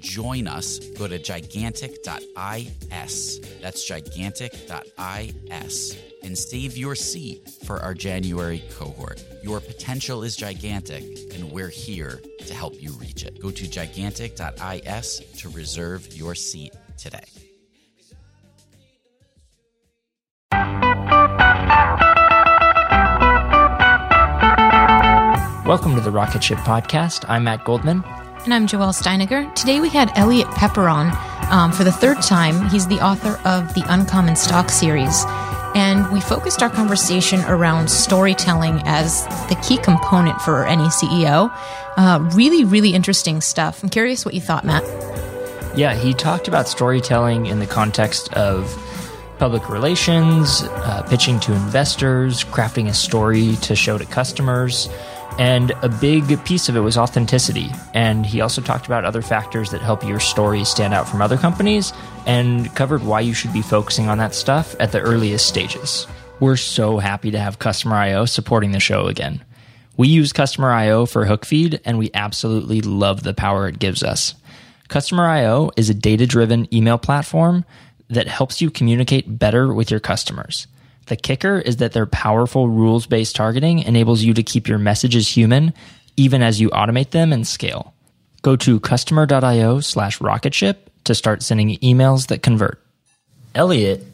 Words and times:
join 0.00 0.48
us, 0.48 0.78
go 0.98 1.06
to 1.06 1.18
gigantic.is. 1.18 3.40
That's 3.60 3.84
gigantic.is 3.84 5.96
and 6.22 6.36
save 6.36 6.76
your 6.76 6.94
seat 6.94 7.48
for 7.64 7.80
our 7.80 7.94
January 7.94 8.62
cohort. 8.76 9.24
Your 9.42 9.60
potential 9.60 10.22
is 10.22 10.36
gigantic, 10.36 11.02
and 11.34 11.50
we're 11.50 11.68
here 11.68 12.20
to 12.46 12.54
help 12.54 12.80
you 12.80 12.92
reach 12.92 13.24
it. 13.24 13.40
Go 13.40 13.50
to 13.50 13.68
gigantic.is 13.68 15.22
to 15.38 15.48
reserve 15.50 16.14
your 16.14 16.34
seat 16.34 16.72
today. 16.98 17.24
Welcome 25.70 25.94
to 25.94 26.00
the 26.00 26.10
Rocket 26.10 26.42
Ship 26.42 26.58
Podcast. 26.58 27.24
I'm 27.28 27.44
Matt 27.44 27.64
Goldman. 27.64 28.02
And 28.44 28.54
I'm 28.54 28.66
Joelle 28.66 28.94
Steiniger. 28.94 29.54
Today 29.54 29.80
we 29.80 29.90
had 29.90 30.10
Eliot 30.16 30.50
Peper 30.52 30.88
on 30.88 31.12
um, 31.52 31.72
for 31.72 31.84
the 31.84 31.92
third 31.92 32.22
time. 32.22 32.70
He's 32.70 32.86
the 32.86 32.98
author 33.04 33.38
of 33.46 33.74
the 33.74 33.84
Uncommon 33.86 34.34
Stock 34.34 34.70
series. 34.70 35.24
And 35.74 36.10
we 36.10 36.22
focused 36.22 36.62
our 36.62 36.70
conversation 36.70 37.40
around 37.42 37.90
storytelling 37.90 38.80
as 38.86 39.26
the 39.50 39.62
key 39.62 39.76
component 39.76 40.40
for 40.40 40.64
any 40.64 40.84
CEO. 40.84 41.52
Uh, 41.98 42.30
really, 42.32 42.64
really 42.64 42.94
interesting 42.94 43.42
stuff. 43.42 43.82
I'm 43.82 43.90
curious 43.90 44.24
what 44.24 44.32
you 44.32 44.40
thought, 44.40 44.64
Matt. 44.64 44.84
Yeah, 45.76 45.94
he 45.94 46.14
talked 46.14 46.48
about 46.48 46.66
storytelling 46.66 47.44
in 47.44 47.58
the 47.58 47.66
context 47.66 48.32
of 48.32 48.74
public 49.38 49.68
relations, 49.68 50.62
uh, 50.62 51.02
pitching 51.10 51.40
to 51.40 51.52
investors, 51.52 52.42
crafting 52.44 52.88
a 52.88 52.94
story 52.94 53.56
to 53.56 53.76
show 53.76 53.98
to 53.98 54.06
customers. 54.06 54.88
And 55.38 55.72
a 55.82 55.88
big 55.88 56.44
piece 56.44 56.68
of 56.68 56.76
it 56.76 56.80
was 56.80 56.98
authenticity. 56.98 57.70
And 57.94 58.26
he 58.26 58.40
also 58.40 58.60
talked 58.60 58.86
about 58.86 59.04
other 59.04 59.22
factors 59.22 59.70
that 59.70 59.80
help 59.80 60.04
your 60.04 60.20
story 60.20 60.64
stand 60.64 60.92
out 60.92 61.08
from 61.08 61.22
other 61.22 61.38
companies 61.38 61.92
and 62.26 62.74
covered 62.74 63.02
why 63.02 63.20
you 63.20 63.32
should 63.32 63.52
be 63.52 63.62
focusing 63.62 64.08
on 64.08 64.18
that 64.18 64.34
stuff 64.34 64.76
at 64.80 64.92
the 64.92 65.00
earliest 65.00 65.46
stages. 65.46 66.06
We're 66.40 66.56
so 66.56 66.98
happy 66.98 67.30
to 67.30 67.38
have 67.38 67.58
Customer 67.58 67.96
IO 67.96 68.24
supporting 68.24 68.72
the 68.72 68.80
show 68.80 69.06
again. 69.06 69.44
We 69.96 70.08
use 70.08 70.32
Customer 70.32 70.70
IO 70.70 71.06
for 71.06 71.26
Hookfeed 71.26 71.80
and 71.84 71.98
we 71.98 72.10
absolutely 72.14 72.80
love 72.80 73.22
the 73.22 73.34
power 73.34 73.68
it 73.68 73.78
gives 73.78 74.02
us. 74.02 74.34
Customer 74.88 75.24
IO 75.26 75.70
is 75.76 75.90
a 75.90 75.94
data 75.94 76.26
driven 76.26 76.72
email 76.74 76.98
platform 76.98 77.64
that 78.08 78.26
helps 78.26 78.60
you 78.60 78.70
communicate 78.70 79.38
better 79.38 79.72
with 79.72 79.90
your 79.90 80.00
customers. 80.00 80.66
The 81.10 81.16
kicker 81.16 81.58
is 81.58 81.78
that 81.78 81.90
their 81.90 82.06
powerful 82.06 82.68
rules 82.68 83.04
based 83.04 83.34
targeting 83.34 83.80
enables 83.80 84.22
you 84.22 84.32
to 84.32 84.44
keep 84.44 84.68
your 84.68 84.78
messages 84.78 85.26
human 85.26 85.74
even 86.16 86.40
as 86.40 86.60
you 86.60 86.70
automate 86.70 87.10
them 87.10 87.32
and 87.32 87.44
scale. 87.44 87.94
Go 88.42 88.54
to 88.54 88.78
customer.io 88.78 89.80
slash 89.80 90.20
rocketship 90.20 90.88
to 91.02 91.16
start 91.16 91.42
sending 91.42 91.76
emails 91.78 92.28
that 92.28 92.44
convert. 92.44 92.80
Eliot, 93.56 94.04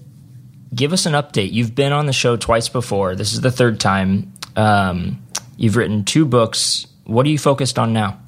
give 0.74 0.94
us 0.94 1.04
an 1.04 1.12
update. 1.12 1.52
You've 1.52 1.74
been 1.74 1.92
on 1.92 2.06
the 2.06 2.14
show 2.14 2.34
twice 2.38 2.70
before. 2.70 3.14
This 3.14 3.34
is 3.34 3.42
the 3.42 3.50
third 3.50 3.78
time. 3.78 4.32
Um, 4.56 5.22
you've 5.58 5.76
written 5.76 6.02
two 6.02 6.24
books. 6.24 6.86
What 7.04 7.26
are 7.26 7.28
you 7.28 7.38
focused 7.38 7.78
on 7.78 7.92
now? 7.92 8.18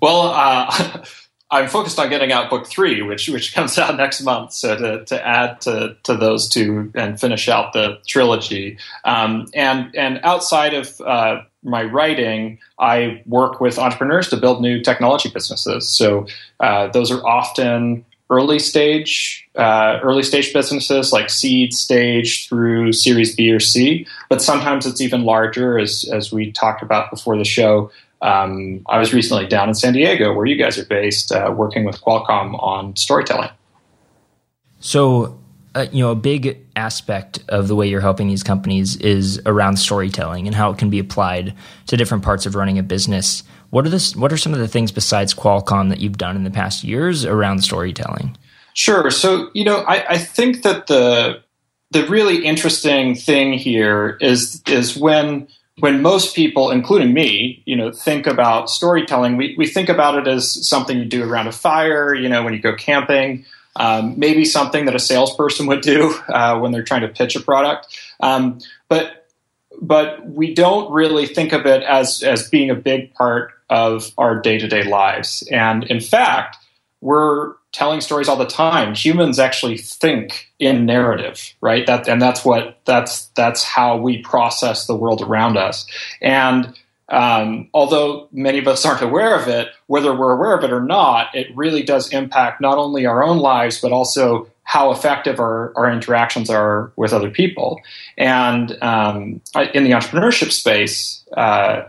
Well, 0.00 0.28
uh, 0.32 1.04
I'm 1.50 1.68
focused 1.68 1.98
on 1.98 2.08
getting 2.08 2.32
out 2.32 2.50
book 2.50 2.66
three, 2.66 3.02
which 3.02 3.28
which 3.28 3.54
comes 3.54 3.78
out 3.78 3.96
next 3.96 4.22
month. 4.22 4.52
So 4.52 4.76
to, 4.76 5.04
to 5.04 5.26
add 5.26 5.60
to, 5.62 5.96
to 6.04 6.16
those 6.16 6.48
two 6.48 6.90
and 6.94 7.20
finish 7.20 7.48
out 7.48 7.72
the 7.72 7.98
trilogy. 8.06 8.78
Um, 9.04 9.46
and 9.54 9.94
and 9.94 10.20
outside 10.22 10.74
of 10.74 11.00
uh, 11.00 11.42
my 11.62 11.84
writing, 11.84 12.58
I 12.78 13.22
work 13.26 13.60
with 13.60 13.78
entrepreneurs 13.78 14.28
to 14.30 14.36
build 14.36 14.60
new 14.60 14.82
technology 14.82 15.30
businesses. 15.30 15.88
So 15.88 16.26
uh, 16.60 16.88
those 16.88 17.10
are 17.10 17.24
often 17.26 18.04
early 18.30 18.58
stage 18.58 19.44
uh, 19.56 20.00
early 20.02 20.22
stage 20.22 20.52
businesses 20.52 21.12
like 21.12 21.30
seed 21.30 21.72
stage 21.72 22.48
through 22.48 22.92
Series 22.92 23.34
B 23.34 23.52
or 23.52 23.60
C. 23.60 24.06
But 24.28 24.42
sometimes 24.42 24.86
it's 24.86 25.00
even 25.00 25.24
larger, 25.24 25.78
as 25.78 26.04
as 26.12 26.32
we 26.32 26.50
talked 26.52 26.82
about 26.82 27.10
before 27.10 27.36
the 27.36 27.44
show. 27.44 27.90
Um, 28.24 28.80
I 28.86 28.98
was 28.98 29.12
recently 29.12 29.46
down 29.46 29.68
in 29.68 29.74
San 29.74 29.92
Diego, 29.92 30.32
where 30.32 30.46
you 30.46 30.56
guys 30.56 30.78
are 30.78 30.86
based, 30.86 31.30
uh, 31.30 31.52
working 31.54 31.84
with 31.84 32.00
Qualcomm 32.00 32.60
on 32.62 32.96
storytelling. 32.96 33.50
So, 34.80 35.38
uh, 35.74 35.86
you 35.92 36.02
know 36.02 36.10
a 36.10 36.16
big 36.16 36.58
aspect 36.76 37.40
of 37.48 37.68
the 37.68 37.74
way 37.74 37.86
you're 37.86 38.00
helping 38.00 38.28
these 38.28 38.42
companies 38.42 38.96
is 38.96 39.40
around 39.44 39.76
storytelling 39.76 40.46
and 40.46 40.54
how 40.54 40.70
it 40.70 40.78
can 40.78 40.88
be 40.88 40.98
applied 40.98 41.54
to 41.86 41.96
different 41.96 42.22
parts 42.22 42.46
of 42.46 42.54
running 42.54 42.78
a 42.78 42.82
business. 42.82 43.42
What 43.70 43.84
are 43.84 43.90
this? 43.90 44.16
What 44.16 44.32
are 44.32 44.36
some 44.36 44.54
of 44.54 44.58
the 44.58 44.68
things 44.68 44.90
besides 44.90 45.34
Qualcomm 45.34 45.90
that 45.90 46.00
you've 46.00 46.16
done 46.16 46.36
in 46.36 46.44
the 46.44 46.50
past 46.50 46.82
years 46.82 47.24
around 47.24 47.62
storytelling? 47.62 48.36
Sure. 48.72 49.10
So 49.10 49.50
you 49.52 49.64
know, 49.64 49.78
I, 49.86 50.12
I 50.14 50.18
think 50.18 50.62
that 50.62 50.86
the 50.86 51.42
the 51.90 52.06
really 52.06 52.44
interesting 52.44 53.14
thing 53.14 53.52
here 53.52 54.16
is 54.20 54.62
is 54.66 54.96
when 54.96 55.48
when 55.78 56.02
most 56.02 56.36
people, 56.36 56.70
including 56.70 57.12
me, 57.12 57.62
you 57.66 57.74
know, 57.74 57.90
think 57.90 58.26
about 58.26 58.70
storytelling, 58.70 59.36
we, 59.36 59.54
we 59.58 59.66
think 59.66 59.88
about 59.88 60.16
it 60.16 60.28
as 60.28 60.68
something 60.68 60.98
you 60.98 61.04
do 61.04 61.28
around 61.28 61.48
a 61.48 61.52
fire, 61.52 62.14
you 62.14 62.28
know, 62.28 62.44
when 62.44 62.52
you 62.52 62.60
go 62.60 62.74
camping, 62.74 63.44
um, 63.76 64.18
maybe 64.18 64.44
something 64.44 64.84
that 64.84 64.94
a 64.94 65.00
salesperson 65.00 65.66
would 65.66 65.80
do 65.80 66.14
uh, 66.28 66.58
when 66.58 66.70
they're 66.70 66.84
trying 66.84 67.02
to 67.02 67.08
pitch 67.08 67.34
a 67.34 67.40
product. 67.40 67.98
Um, 68.20 68.60
but 68.88 69.20
but 69.82 70.24
we 70.28 70.54
don't 70.54 70.90
really 70.92 71.26
think 71.26 71.52
of 71.52 71.66
it 71.66 71.82
as 71.82 72.22
as 72.22 72.48
being 72.48 72.70
a 72.70 72.76
big 72.76 73.12
part 73.14 73.50
of 73.68 74.12
our 74.16 74.40
day 74.40 74.58
to 74.58 74.68
day 74.68 74.84
lives. 74.84 75.42
And 75.50 75.82
in 75.84 76.00
fact, 76.00 76.58
we're 77.04 77.52
telling 77.72 78.00
stories 78.00 78.28
all 78.28 78.36
the 78.36 78.46
time. 78.46 78.94
Humans 78.94 79.38
actually 79.38 79.76
think 79.76 80.50
in 80.58 80.86
narrative, 80.86 81.52
right? 81.60 81.86
That 81.86 82.08
and 82.08 82.20
that's 82.20 82.46
what 82.46 82.78
that's 82.86 83.26
that's 83.36 83.62
how 83.62 83.98
we 83.98 84.22
process 84.22 84.86
the 84.86 84.96
world 84.96 85.20
around 85.20 85.58
us. 85.58 85.86
And 86.22 86.74
um, 87.10 87.68
although 87.74 88.28
many 88.32 88.58
of 88.58 88.66
us 88.66 88.86
aren't 88.86 89.02
aware 89.02 89.38
of 89.38 89.48
it, 89.48 89.68
whether 89.86 90.16
we're 90.16 90.32
aware 90.32 90.56
of 90.56 90.64
it 90.64 90.72
or 90.72 90.80
not, 90.80 91.34
it 91.34 91.54
really 91.54 91.82
does 91.82 92.10
impact 92.10 92.62
not 92.62 92.78
only 92.78 93.04
our 93.04 93.22
own 93.22 93.38
lives 93.38 93.82
but 93.82 93.92
also 93.92 94.48
how 94.62 94.90
effective 94.90 95.38
our, 95.38 95.74
our 95.76 95.92
interactions 95.92 96.48
are 96.48 96.90
with 96.96 97.12
other 97.12 97.30
people. 97.30 97.82
And 98.16 98.82
um, 98.82 99.42
in 99.74 99.84
the 99.84 99.90
entrepreneurship 99.90 100.52
space, 100.52 101.22
uh, 101.36 101.82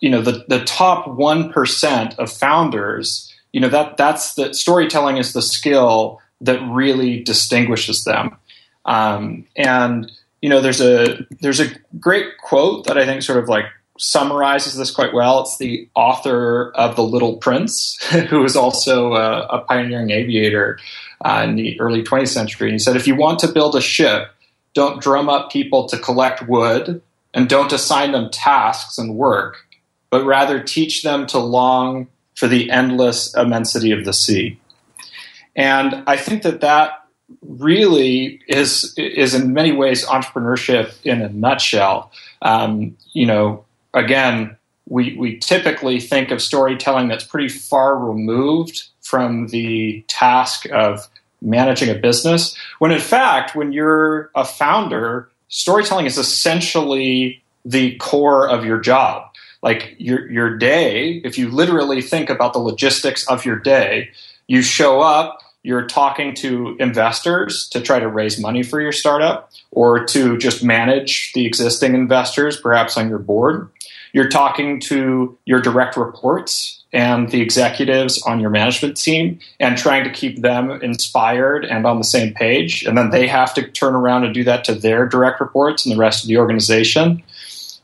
you 0.00 0.10
know, 0.10 0.22
the, 0.22 0.44
the 0.48 0.64
top 0.64 1.06
1% 1.06 2.18
of 2.18 2.32
founders 2.32 3.27
you 3.52 3.60
know 3.60 3.68
that 3.68 3.96
that's 3.96 4.34
the 4.34 4.52
storytelling 4.54 5.16
is 5.16 5.32
the 5.32 5.42
skill 5.42 6.20
that 6.40 6.60
really 6.68 7.22
distinguishes 7.22 8.04
them. 8.04 8.36
Um, 8.84 9.46
and 9.56 10.10
you 10.40 10.48
know, 10.48 10.60
there's 10.60 10.80
a 10.80 11.26
there's 11.40 11.60
a 11.60 11.70
great 11.98 12.38
quote 12.38 12.86
that 12.86 12.96
I 12.96 13.04
think 13.04 13.22
sort 13.22 13.42
of 13.42 13.48
like 13.48 13.66
summarizes 13.98 14.76
this 14.76 14.90
quite 14.90 15.12
well. 15.12 15.40
It's 15.40 15.58
the 15.58 15.88
author 15.94 16.70
of 16.74 16.96
The 16.96 17.02
Little 17.02 17.36
Prince, 17.36 17.96
who 18.30 18.40
was 18.40 18.56
also 18.56 19.14
a, 19.14 19.40
a 19.46 19.58
pioneering 19.60 20.10
aviator 20.10 20.78
uh, 21.24 21.42
in 21.44 21.56
the 21.56 21.78
early 21.80 22.02
20th 22.02 22.28
century. 22.28 22.68
And 22.68 22.74
he 22.74 22.78
said, 22.78 22.96
if 22.96 23.08
you 23.08 23.16
want 23.16 23.40
to 23.40 23.48
build 23.48 23.74
a 23.74 23.80
ship, 23.80 24.28
don't 24.72 25.02
drum 25.02 25.28
up 25.28 25.50
people 25.50 25.88
to 25.88 25.98
collect 25.98 26.48
wood 26.48 27.02
and 27.34 27.48
don't 27.48 27.72
assign 27.72 28.12
them 28.12 28.30
tasks 28.30 28.98
and 28.98 29.16
work, 29.16 29.66
but 30.10 30.24
rather 30.24 30.62
teach 30.62 31.02
them 31.02 31.26
to 31.26 31.38
long 31.38 32.06
for 32.38 32.46
the 32.46 32.70
endless 32.70 33.34
immensity 33.34 33.90
of 33.90 34.04
the 34.04 34.12
sea. 34.12 34.60
And 35.56 36.04
I 36.06 36.16
think 36.16 36.44
that 36.44 36.60
that 36.60 37.04
really 37.42 38.40
is 38.46 38.94
is 38.96 39.34
in 39.34 39.52
many 39.52 39.72
ways 39.72 40.06
entrepreneurship 40.06 40.94
in 41.02 41.20
a 41.20 41.30
nutshell. 41.30 42.12
Um, 42.40 42.96
you 43.12 43.26
know, 43.26 43.64
again, 43.92 44.56
we 44.86 45.16
we 45.16 45.38
typically 45.38 45.98
think 45.98 46.30
of 46.30 46.40
storytelling 46.40 47.08
that's 47.08 47.24
pretty 47.24 47.48
far 47.48 47.98
removed 47.98 48.84
from 49.00 49.48
the 49.48 50.04
task 50.06 50.70
of 50.70 51.08
managing 51.42 51.88
a 51.88 51.96
business. 51.96 52.56
When 52.78 52.92
in 52.92 53.00
fact, 53.00 53.56
when 53.56 53.72
you're 53.72 54.30
a 54.36 54.44
founder, 54.44 55.28
storytelling 55.48 56.06
is 56.06 56.18
essentially 56.18 57.42
the 57.64 57.96
core 57.96 58.48
of 58.48 58.64
your 58.64 58.78
job 58.78 59.27
like 59.62 59.94
your 59.98 60.30
your 60.30 60.56
day 60.56 61.20
if 61.24 61.38
you 61.38 61.48
literally 61.50 62.02
think 62.02 62.30
about 62.30 62.52
the 62.52 62.58
logistics 62.58 63.26
of 63.28 63.44
your 63.44 63.58
day 63.58 64.10
you 64.46 64.62
show 64.62 65.00
up 65.00 65.40
you're 65.62 65.86
talking 65.86 66.34
to 66.36 66.76
investors 66.78 67.68
to 67.70 67.80
try 67.80 67.98
to 67.98 68.08
raise 68.08 68.40
money 68.40 68.62
for 68.62 68.80
your 68.80 68.92
startup 68.92 69.50
or 69.70 70.04
to 70.06 70.38
just 70.38 70.62
manage 70.62 71.32
the 71.34 71.46
existing 71.46 71.94
investors 71.94 72.58
perhaps 72.58 72.96
on 72.96 73.08
your 73.08 73.18
board. 73.18 73.68
You're 74.12 74.28
talking 74.30 74.80
to 74.82 75.36
your 75.44 75.60
direct 75.60 75.96
reports 75.96 76.82
and 76.92 77.28
the 77.28 77.42
executives 77.42 78.22
on 78.22 78.40
your 78.40 78.48
management 78.48 78.96
team 78.96 79.40
and 79.60 79.76
trying 79.76 80.04
to 80.04 80.10
keep 80.10 80.40
them 80.40 80.70
inspired 80.70 81.66
and 81.66 81.84
on 81.86 81.98
the 81.98 82.04
same 82.04 82.32
page. 82.32 82.84
And 82.84 82.96
then 82.96 83.10
they 83.10 83.26
have 83.26 83.52
to 83.54 83.68
turn 83.68 83.94
around 83.94 84.24
and 84.24 84.32
do 84.32 84.44
that 84.44 84.64
to 84.64 84.74
their 84.74 85.06
direct 85.06 85.40
reports 85.40 85.84
and 85.84 85.94
the 85.94 86.00
rest 86.00 86.24
of 86.24 86.28
the 86.28 86.38
organization 86.38 87.22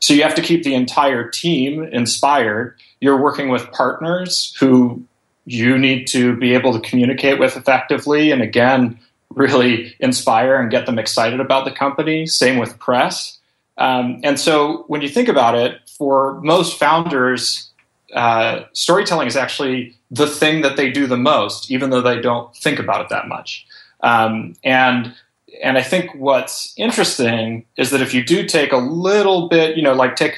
so 0.05 0.13
you 0.13 0.21
have 0.21 0.35
to 0.35 0.41
keep 0.43 0.61
the 0.61 0.75
entire 0.75 1.27
team 1.27 1.83
inspired. 1.83 2.77
You're 3.01 3.19
working 3.19 3.49
with 3.49 3.71
partners 3.71 4.55
who 4.59 5.03
you 5.45 5.79
need 5.79 6.05
to 6.09 6.37
be 6.37 6.53
able 6.53 6.79
to 6.79 6.87
communicate 6.87 7.39
with 7.39 7.57
effectively 7.57 8.29
and 8.29 8.43
again, 8.43 8.99
really 9.31 9.95
inspire 9.99 10.61
and 10.61 10.69
get 10.69 10.85
them 10.85 10.99
excited 10.99 11.39
about 11.39 11.65
the 11.65 11.71
company. 11.71 12.27
Same 12.27 12.59
with 12.59 12.77
press. 12.77 13.39
Um, 13.79 14.21
and 14.23 14.39
so 14.39 14.83
when 14.89 15.01
you 15.01 15.09
think 15.09 15.27
about 15.27 15.55
it, 15.55 15.81
for 15.97 16.39
most 16.41 16.77
founders, 16.77 17.71
uh, 18.13 18.65
storytelling 18.73 19.25
is 19.25 19.35
actually 19.35 19.97
the 20.11 20.27
thing 20.27 20.61
that 20.61 20.77
they 20.77 20.91
do 20.91 21.07
the 21.07 21.17
most, 21.17 21.71
even 21.71 21.89
though 21.89 22.03
they 22.03 22.21
don't 22.21 22.55
think 22.55 22.77
about 22.77 23.01
it 23.01 23.09
that 23.09 23.27
much. 23.27 23.65
Um, 24.01 24.53
and 24.63 25.15
and 25.61 25.77
I 25.77 25.83
think 25.83 26.13
what's 26.15 26.73
interesting 26.77 27.65
is 27.77 27.89
that 27.91 28.01
if 28.01 28.13
you 28.13 28.23
do 28.23 28.45
take 28.45 28.71
a 28.71 28.77
little 28.77 29.47
bit, 29.47 29.77
you 29.77 29.83
know, 29.83 29.93
like 29.93 30.15
take 30.15 30.35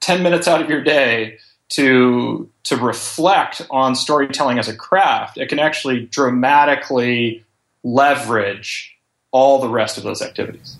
10 0.00 0.22
minutes 0.22 0.48
out 0.48 0.60
of 0.60 0.68
your 0.70 0.82
day 0.82 1.38
to 1.70 2.48
to 2.64 2.76
reflect 2.76 3.66
on 3.70 3.94
storytelling 3.94 4.58
as 4.58 4.68
a 4.68 4.76
craft, 4.76 5.38
it 5.38 5.48
can 5.48 5.58
actually 5.58 6.06
dramatically 6.06 7.44
leverage 7.82 8.96
all 9.30 9.60
the 9.60 9.68
rest 9.68 9.98
of 9.98 10.04
those 10.04 10.22
activities. 10.22 10.76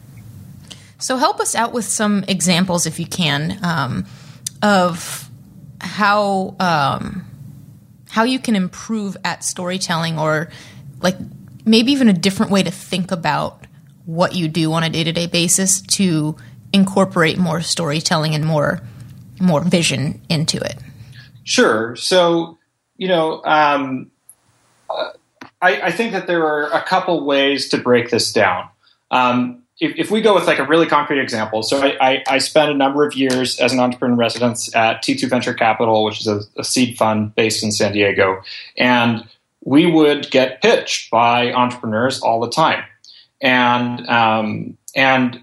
So 0.98 1.16
help 1.16 1.40
us 1.40 1.54
out 1.54 1.72
with 1.72 1.84
some 1.84 2.24
examples, 2.26 2.86
if 2.86 2.98
you 2.98 3.06
can, 3.06 3.58
um, 3.62 4.06
of 4.62 5.28
how 5.80 6.56
um, 6.58 7.24
how 8.10 8.24
you 8.24 8.38
can 8.38 8.56
improve 8.56 9.16
at 9.24 9.44
storytelling, 9.44 10.18
or 10.18 10.50
like 11.00 11.16
maybe 11.64 11.92
even 11.92 12.08
a 12.08 12.12
different 12.12 12.50
way 12.50 12.62
to 12.62 12.70
think 12.70 13.12
about 13.12 13.57
what 14.08 14.34
you 14.34 14.49
do 14.49 14.72
on 14.72 14.82
a 14.82 14.88
day-to-day 14.88 15.26
basis 15.26 15.82
to 15.82 16.35
incorporate 16.73 17.37
more 17.37 17.61
storytelling 17.61 18.35
and 18.35 18.42
more 18.42 18.80
more 19.38 19.61
vision 19.61 20.21
into 20.30 20.56
it. 20.56 20.76
Sure. 21.44 21.94
So 21.94 22.56
you 22.97 23.09
know 23.09 23.44
um, 23.44 24.11
I, 25.61 25.82
I, 25.82 25.92
think 25.92 26.12
that 26.12 26.26
there 26.26 26.44
are 26.47 26.73
a 26.73 26.82
couple 26.82 27.25
ways 27.26 27.68
to 27.68 27.76
break 27.76 28.09
this 28.09 28.32
down. 28.32 28.68
Um, 29.11 29.62
if, 29.78 29.92
if, 29.97 30.11
we 30.11 30.23
go 30.23 30.35
with 30.35 30.47
like 30.47 30.59
a 30.59 30.64
really 30.64 30.87
concrete 30.87 31.21
example 31.21 31.62
so 31.62 31.80
I, 31.80 31.97
I, 32.00 32.25
I, 32.26 32.38
spent 32.38 32.71
a 32.71 32.75
number 32.75 33.06
of 33.06 33.14
years 33.14 33.61
as 33.61 33.73
an 33.73 33.78
entrepreneur 33.78 34.14
in 34.14 34.18
residence 34.18 34.75
at 34.75 35.04
t2 35.04 35.30
venture 35.30 35.54
capital 35.54 36.02
which 36.02 36.21
is 36.21 36.26
a, 36.26 36.40
a 36.56 36.64
seed 36.64 36.99
fund 36.99 37.32
based 37.37 37.62
in 37.62 37.71
san 37.71 37.92
diego 37.92 38.42
and 38.76 39.25
we 39.68 39.85
would 39.85 40.30
get 40.30 40.62
pitched 40.62 41.11
by 41.11 41.52
entrepreneurs 41.52 42.21
all 42.23 42.40
the 42.40 42.50
time, 42.50 42.82
and 43.40 44.07
um, 44.09 44.76
and 44.95 45.40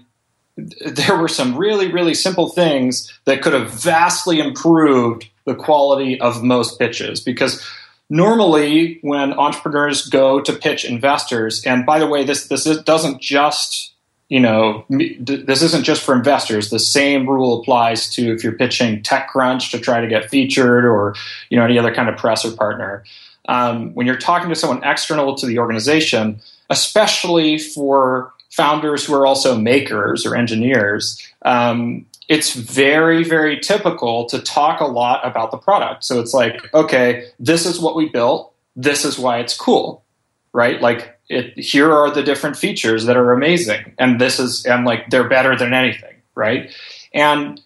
there 0.56 1.16
were 1.16 1.28
some 1.28 1.56
really 1.56 1.92
really 1.92 2.14
simple 2.14 2.48
things 2.48 3.12
that 3.24 3.42
could 3.42 3.52
have 3.52 3.70
vastly 3.70 4.40
improved 4.40 5.28
the 5.44 5.54
quality 5.54 6.20
of 6.20 6.42
most 6.42 6.78
pitches. 6.78 7.20
Because 7.20 7.64
normally 8.08 8.98
when 9.02 9.32
entrepreneurs 9.32 10.08
go 10.08 10.40
to 10.40 10.52
pitch 10.52 10.84
investors 10.84 11.64
and 11.64 11.84
by 11.84 11.98
the 11.98 12.06
way 12.06 12.24
this 12.24 12.46
this 12.46 12.64
doesn't 12.82 13.20
just 13.20 13.92
you 14.28 14.40
know 14.40 14.84
this 14.88 15.62
isn't 15.62 15.84
just 15.84 16.02
for 16.02 16.14
investors. 16.14 16.70
The 16.70 16.80
same 16.80 17.28
rule 17.28 17.60
applies 17.60 18.10
to 18.14 18.32
if 18.34 18.42
you're 18.42 18.54
pitching 18.54 19.02
techcrunch 19.02 19.70
to 19.70 19.78
try 19.78 20.00
to 20.00 20.08
get 20.08 20.28
featured 20.28 20.84
or 20.84 21.14
you 21.48 21.56
know 21.56 21.64
any 21.64 21.78
other 21.78 21.94
kind 21.94 22.08
of 22.08 22.16
press 22.16 22.44
or 22.44 22.50
partner. 22.50 23.04
Um, 23.48 23.94
when 23.94 24.06
you're 24.08 24.16
talking 24.16 24.48
to 24.48 24.56
someone 24.56 24.82
external 24.82 25.36
to 25.36 25.46
the 25.46 25.60
organization, 25.60 26.40
especially 26.70 27.58
for 27.58 28.32
founders 28.50 29.04
who 29.04 29.14
are 29.14 29.26
also 29.26 29.58
makers 29.58 30.24
or 30.24 30.34
engineers, 30.34 31.22
um, 31.44 32.06
it's 32.28 32.54
very, 32.54 33.22
very 33.22 33.60
typical 33.60 34.26
to 34.26 34.40
talk 34.40 34.80
a 34.80 34.86
lot 34.86 35.24
about 35.24 35.50
the 35.50 35.58
product. 35.58 36.04
So 36.04 36.20
it's 36.20 36.34
like, 36.34 36.72
okay, 36.74 37.28
this 37.38 37.66
is 37.66 37.78
what 37.78 37.94
we 37.94 38.08
built. 38.08 38.52
This 38.74 39.04
is 39.04 39.18
why 39.18 39.38
it's 39.38 39.56
cool, 39.56 40.04
right? 40.52 40.80
Like, 40.80 41.18
it, 41.28 41.58
here 41.58 41.92
are 41.92 42.10
the 42.10 42.22
different 42.22 42.56
features 42.56 43.06
that 43.06 43.16
are 43.16 43.32
amazing, 43.32 43.94
and 43.98 44.20
this 44.20 44.38
is, 44.38 44.64
and 44.64 44.84
like, 44.84 45.10
they're 45.10 45.28
better 45.28 45.56
than 45.56 45.72
anything, 45.72 46.14
right? 46.34 46.72
And 47.12 47.60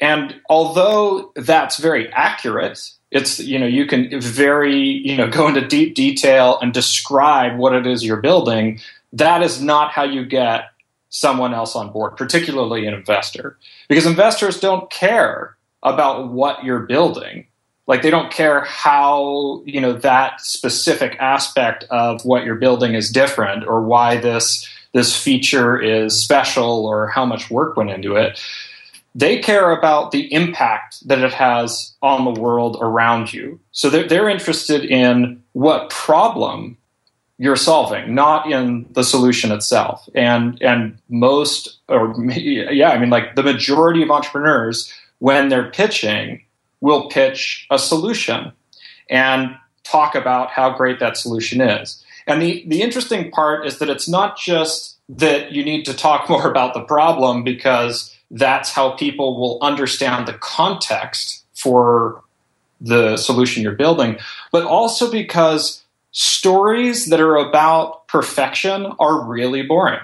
and 0.00 0.34
although 0.50 1.32
that's 1.36 1.78
very 1.78 2.12
accurate, 2.12 2.90
it's 3.12 3.38
you 3.38 3.58
know 3.58 3.66
you 3.66 3.86
can 3.86 4.20
very 4.20 4.80
you 4.80 5.16
know 5.16 5.28
go 5.28 5.46
into 5.48 5.66
deep 5.66 5.94
detail 5.94 6.58
and 6.60 6.72
describe 6.72 7.58
what 7.58 7.74
it 7.74 7.86
is 7.86 8.04
you're 8.04 8.20
building 8.20 8.80
that 9.12 9.42
is 9.42 9.60
not 9.60 9.92
how 9.92 10.04
you 10.04 10.24
get 10.24 10.70
someone 11.12 11.52
else 11.52 11.76
on 11.76 11.92
board, 11.92 12.16
particularly 12.16 12.86
an 12.86 12.94
investor, 12.94 13.58
because 13.88 14.06
investors 14.06 14.58
don't 14.58 14.90
care 14.90 15.56
about 15.82 16.30
what 16.30 16.64
you're 16.64 16.86
building. 16.86 17.46
Like 17.86 18.02
they 18.02 18.10
don't 18.10 18.32
care 18.32 18.62
how, 18.62 19.62
you 19.66 19.80
know, 19.80 19.92
that 19.92 20.40
specific 20.40 21.16
aspect 21.20 21.84
of 21.90 22.24
what 22.24 22.44
you're 22.44 22.54
building 22.54 22.94
is 22.94 23.10
different 23.10 23.66
or 23.66 23.82
why 23.82 24.16
this 24.16 24.68
this 24.94 25.16
feature 25.16 25.80
is 25.80 26.18
special 26.18 26.86
or 26.86 27.08
how 27.08 27.24
much 27.24 27.50
work 27.50 27.76
went 27.76 27.90
into 27.90 28.14
it. 28.16 28.38
They 29.14 29.38
care 29.38 29.72
about 29.72 30.10
the 30.10 30.32
impact 30.32 31.06
that 31.06 31.18
it 31.18 31.34
has 31.34 31.94
on 32.00 32.24
the 32.24 32.40
world 32.40 32.78
around 32.80 33.32
you. 33.32 33.60
So 33.72 33.90
they're, 33.90 34.08
they're 34.08 34.28
interested 34.28 34.84
in 34.84 35.42
what 35.52 35.90
problem 35.90 36.78
you're 37.38 37.56
solving, 37.56 38.14
not 38.14 38.50
in 38.50 38.86
the 38.92 39.02
solution 39.02 39.50
itself. 39.52 40.08
And 40.14 40.60
and 40.62 40.98
most, 41.08 41.78
or 41.88 42.14
yeah, 42.30 42.90
I 42.90 42.98
mean, 42.98 43.10
like 43.10 43.34
the 43.34 43.42
majority 43.42 44.02
of 44.02 44.10
entrepreneurs, 44.10 44.92
when 45.18 45.48
they're 45.48 45.70
pitching, 45.70 46.44
will 46.80 47.08
pitch 47.08 47.66
a 47.70 47.78
solution 47.78 48.52
and 49.10 49.56
talk 49.84 50.14
about 50.14 50.50
how 50.50 50.70
great 50.70 51.00
that 51.00 51.16
solution 51.16 51.60
is. 51.60 52.04
And 52.26 52.40
the, 52.40 52.64
the 52.66 52.82
interesting 52.82 53.30
part 53.30 53.66
is 53.66 53.78
that 53.78 53.90
it's 53.90 54.08
not 54.08 54.38
just 54.38 54.98
that 55.08 55.52
you 55.52 55.64
need 55.64 55.84
to 55.86 55.94
talk 55.94 56.28
more 56.28 56.48
about 56.48 56.74
the 56.74 56.82
problem 56.82 57.44
because 57.44 58.11
that's 58.32 58.70
how 58.70 58.90
people 58.92 59.38
will 59.38 59.58
understand 59.60 60.26
the 60.26 60.32
context 60.32 61.44
for 61.54 62.24
the 62.80 63.16
solution 63.16 63.62
you're 63.62 63.72
building, 63.72 64.18
but 64.50 64.64
also 64.64 65.10
because 65.10 65.84
stories 66.10 67.06
that 67.06 67.20
are 67.20 67.36
about 67.36 68.08
perfection 68.08 68.86
are 68.98 69.24
really 69.24 69.62
boring. 69.62 70.00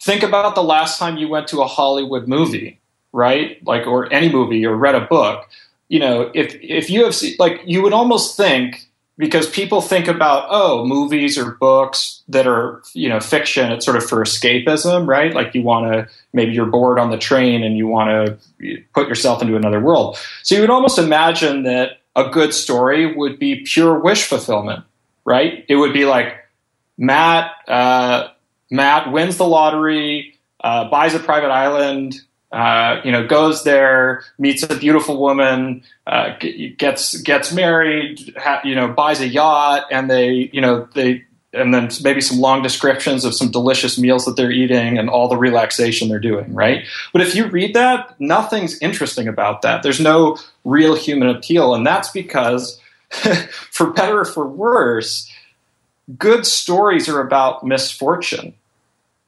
Think 0.00 0.22
about 0.22 0.54
the 0.54 0.62
last 0.62 0.98
time 0.98 1.18
you 1.18 1.28
went 1.28 1.48
to 1.48 1.60
a 1.60 1.66
Hollywood 1.66 2.26
movie, 2.26 2.80
right? 3.12 3.64
Like, 3.66 3.86
or 3.86 4.12
any 4.12 4.30
movie 4.30 4.64
or 4.64 4.76
read 4.76 4.94
a 4.94 5.02
book. 5.02 5.48
You 5.88 6.00
know, 6.00 6.30
if 6.34 6.54
if 6.62 6.88
you 6.88 7.04
have 7.04 7.14
seen 7.14 7.36
like, 7.38 7.60
you 7.66 7.82
would 7.82 7.92
almost 7.92 8.36
think 8.36 8.88
because 9.22 9.48
people 9.48 9.80
think 9.80 10.08
about 10.08 10.48
oh 10.50 10.84
movies 10.84 11.38
or 11.38 11.52
books 11.52 12.22
that 12.28 12.46
are 12.46 12.82
you 12.92 13.08
know 13.08 13.20
fiction 13.20 13.70
it's 13.70 13.84
sort 13.84 13.96
of 13.96 14.04
for 14.04 14.18
escapism 14.22 15.06
right? 15.06 15.32
Like 15.32 15.54
you 15.54 15.62
want 15.62 15.92
to 15.92 16.08
maybe 16.32 16.52
you're 16.52 16.66
bored 16.66 16.98
on 16.98 17.10
the 17.10 17.18
train 17.18 17.62
and 17.62 17.76
you 17.76 17.86
want 17.86 18.38
to 18.60 18.82
put 18.92 19.08
yourself 19.08 19.40
into 19.40 19.56
another 19.56 19.80
world. 19.80 20.18
So 20.42 20.54
you 20.56 20.60
would 20.60 20.70
almost 20.70 20.98
imagine 20.98 21.62
that 21.62 22.00
a 22.16 22.28
good 22.28 22.52
story 22.52 23.14
would 23.14 23.38
be 23.38 23.64
pure 23.64 23.98
wish 23.98 24.26
fulfillment 24.26 24.84
right? 25.24 25.64
It 25.68 25.76
would 25.76 25.92
be 25.92 26.04
like 26.04 26.34
matt 26.98 27.52
uh, 27.68 28.28
matt 28.70 29.12
wins 29.12 29.36
the 29.36 29.46
lottery 29.46 30.38
uh, 30.60 30.88
buys 30.90 31.14
a 31.14 31.18
private 31.18 31.50
island 31.50 32.20
uh, 32.52 33.00
you 33.02 33.10
know, 33.10 33.26
goes 33.26 33.64
there, 33.64 34.24
meets 34.38 34.62
a 34.62 34.76
beautiful 34.76 35.18
woman, 35.18 35.82
uh, 36.06 36.36
gets 36.76 37.16
gets 37.22 37.50
married, 37.52 38.34
ha- 38.36 38.60
you 38.62 38.74
know, 38.74 38.88
buys 38.88 39.20
a 39.20 39.26
yacht, 39.26 39.86
and 39.90 40.10
they, 40.10 40.50
you 40.52 40.60
know, 40.60 40.86
they, 40.94 41.24
and 41.54 41.72
then 41.72 41.88
maybe 42.04 42.20
some 42.20 42.38
long 42.38 42.62
descriptions 42.62 43.24
of 43.24 43.34
some 43.34 43.50
delicious 43.50 43.98
meals 43.98 44.26
that 44.26 44.36
they're 44.36 44.50
eating 44.50 44.98
and 44.98 45.08
all 45.08 45.28
the 45.28 45.36
relaxation 45.36 46.08
they're 46.08 46.18
doing, 46.18 46.52
right? 46.52 46.84
But 47.12 47.22
if 47.22 47.34
you 47.34 47.46
read 47.46 47.74
that, 47.74 48.20
nothing's 48.20 48.78
interesting 48.80 49.28
about 49.28 49.62
that. 49.62 49.82
There's 49.82 50.00
no 50.00 50.36
real 50.64 50.94
human 50.94 51.28
appeal, 51.28 51.74
and 51.74 51.86
that's 51.86 52.10
because, 52.10 52.78
for 53.70 53.90
better 53.92 54.20
or 54.20 54.24
for 54.26 54.46
worse, 54.46 55.30
good 56.18 56.44
stories 56.44 57.08
are 57.08 57.20
about 57.20 57.64
misfortune. 57.64 58.52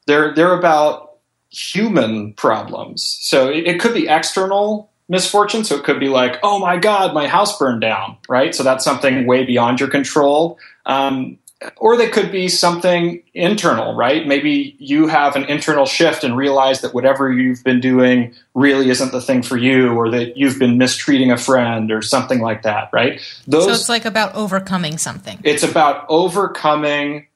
They're 0.05 0.31
they're 0.35 0.53
about 0.53 1.14
human 1.55 2.33
problems. 2.33 3.17
So 3.21 3.49
it, 3.49 3.67
it, 3.67 3.79
could 3.79 3.93
be 3.93 4.07
external 4.07 4.89
misfortune. 5.07 5.63
So 5.63 5.75
it 5.75 5.83
could 5.83 5.99
be 5.99 6.09
like, 6.09 6.39
oh 6.43 6.59
my 6.59 6.77
God, 6.77 7.13
my 7.13 7.27
house 7.27 7.57
burned 7.57 7.81
down, 7.81 8.17
right? 8.27 8.53
So 8.53 8.63
that's 8.63 8.83
something 8.83 9.25
way 9.25 9.45
beyond 9.45 9.79
your 9.79 9.89
control. 9.89 10.57
Um, 10.85 11.37
or 11.77 11.95
they 11.97 12.09
could 12.09 12.31
be 12.31 12.47
something 12.47 13.23
internal, 13.33 13.95
right? 13.95 14.27
Maybe 14.27 14.75
you 14.77 15.07
have 15.07 15.35
an 15.35 15.45
internal 15.45 15.85
shift 15.85 16.23
and 16.23 16.35
realize 16.35 16.81
that 16.81 16.93
whatever 16.93 17.31
you've 17.31 17.63
been 17.63 17.79
doing 17.79 18.35
really 18.53 18.89
isn't 18.89 19.11
the 19.11 19.21
thing 19.21 19.41
for 19.41 19.57
you, 19.57 19.93
or 19.93 20.09
that 20.11 20.37
you've 20.37 20.59
been 20.59 20.77
mistreating 20.77 21.31
a 21.31 21.37
friend 21.37 21.91
or 21.91 22.01
something 22.01 22.41
like 22.41 22.63
that, 22.63 22.89
right? 22.91 23.21
Those, 23.47 23.65
so 23.65 23.71
it's 23.71 23.89
like 23.89 24.05
about 24.05 24.35
overcoming 24.35 24.97
something. 24.97 25.39
It's 25.43 25.63
about 25.63 26.05
overcoming 26.09 27.27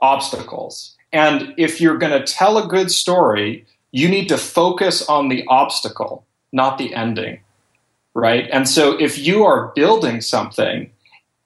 obstacles. 0.00 0.93
And 1.14 1.54
if 1.56 1.80
you're 1.80 1.96
going 1.96 2.12
to 2.12 2.30
tell 2.30 2.58
a 2.58 2.66
good 2.66 2.90
story, 2.90 3.64
you 3.92 4.08
need 4.08 4.28
to 4.28 4.36
focus 4.36 5.08
on 5.08 5.28
the 5.28 5.44
obstacle, 5.46 6.26
not 6.52 6.76
the 6.76 6.92
ending. 6.92 7.40
Right. 8.14 8.48
And 8.52 8.68
so 8.68 8.98
if 9.00 9.16
you 9.16 9.44
are 9.44 9.72
building 9.76 10.20
something 10.20 10.90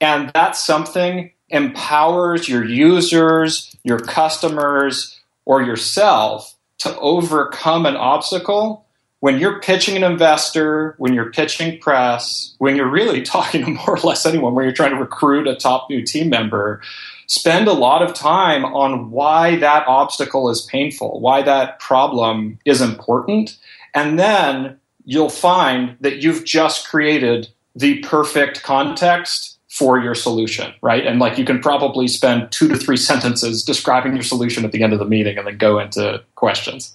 and 0.01 0.31
that 0.33 0.57
something 0.57 1.33
empowers 1.51 2.49
your 2.49 2.65
users, 2.65 3.77
your 3.85 3.99
customers, 3.99 5.21
or 5.45 5.63
yourself 5.63 6.57
to 6.79 6.99
overcome 6.99 7.85
an 7.85 7.97
obstacle, 7.97 8.87
when 9.21 9.39
you're 9.39 9.61
pitching 9.61 9.97
an 9.97 10.05
investor, 10.05 10.95
when 10.99 11.13
you're 11.13 11.33
pitching 11.33 11.79
press, 11.81 12.55
when 12.59 12.77
you're 12.77 12.91
really 12.91 13.23
talking 13.37 13.65
to 13.65 13.71
more 13.71 13.97
or 13.97 14.01
less 14.01 14.25
anyone, 14.25 14.55
when 14.55 14.65
you're 14.65 14.75
trying 14.75 14.93
to 14.93 15.01
recruit 15.01 15.47
a 15.47 15.57
top 15.57 15.89
new 15.91 16.05
team 16.05 16.29
member, 16.29 16.81
spend 17.27 17.69
a 17.69 17.73
lot 17.73 18.03
of 18.03 18.15
time 18.15 18.65
on 18.65 19.11
why 19.11 19.57
that 19.57 19.87
obstacle 19.87 20.49
is 20.49 20.63
painful, 20.63 21.21
why 21.21 21.43
that 21.43 21.79
problem 21.81 22.59
is 22.65 22.81
important. 22.81 23.59
And 23.95 24.19
then 24.19 24.79
you'll 25.05 25.31
find 25.31 25.97
that 26.01 26.23
you've 26.23 26.45
just 26.45 26.89
created 26.89 27.49
the 27.75 27.99
perfect 28.01 28.63
context 28.63 29.59
for 29.69 30.01
your 30.01 30.15
solution, 30.15 30.73
right? 30.83 31.07
And 31.07 31.21
like 31.21 31.39
you 31.39 31.45
can 31.45 31.61
probably 31.61 32.09
spend 32.09 32.51
two 32.51 32.69
to 32.69 32.77
three 32.77 32.97
sentences 33.11 33.63
describing 33.63 34.15
your 34.15 34.23
solution 34.23 34.65
at 34.65 34.73
the 34.73 34.83
end 34.83 34.93
of 34.93 34.99
the 34.99 35.05
meeting 35.05 35.39
and 35.39 35.47
then 35.47 35.59
go 35.59 35.79
into 35.79 36.23
questions. 36.35 36.95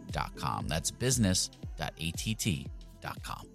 That's 0.67 0.91
business.att.com. 0.91 3.50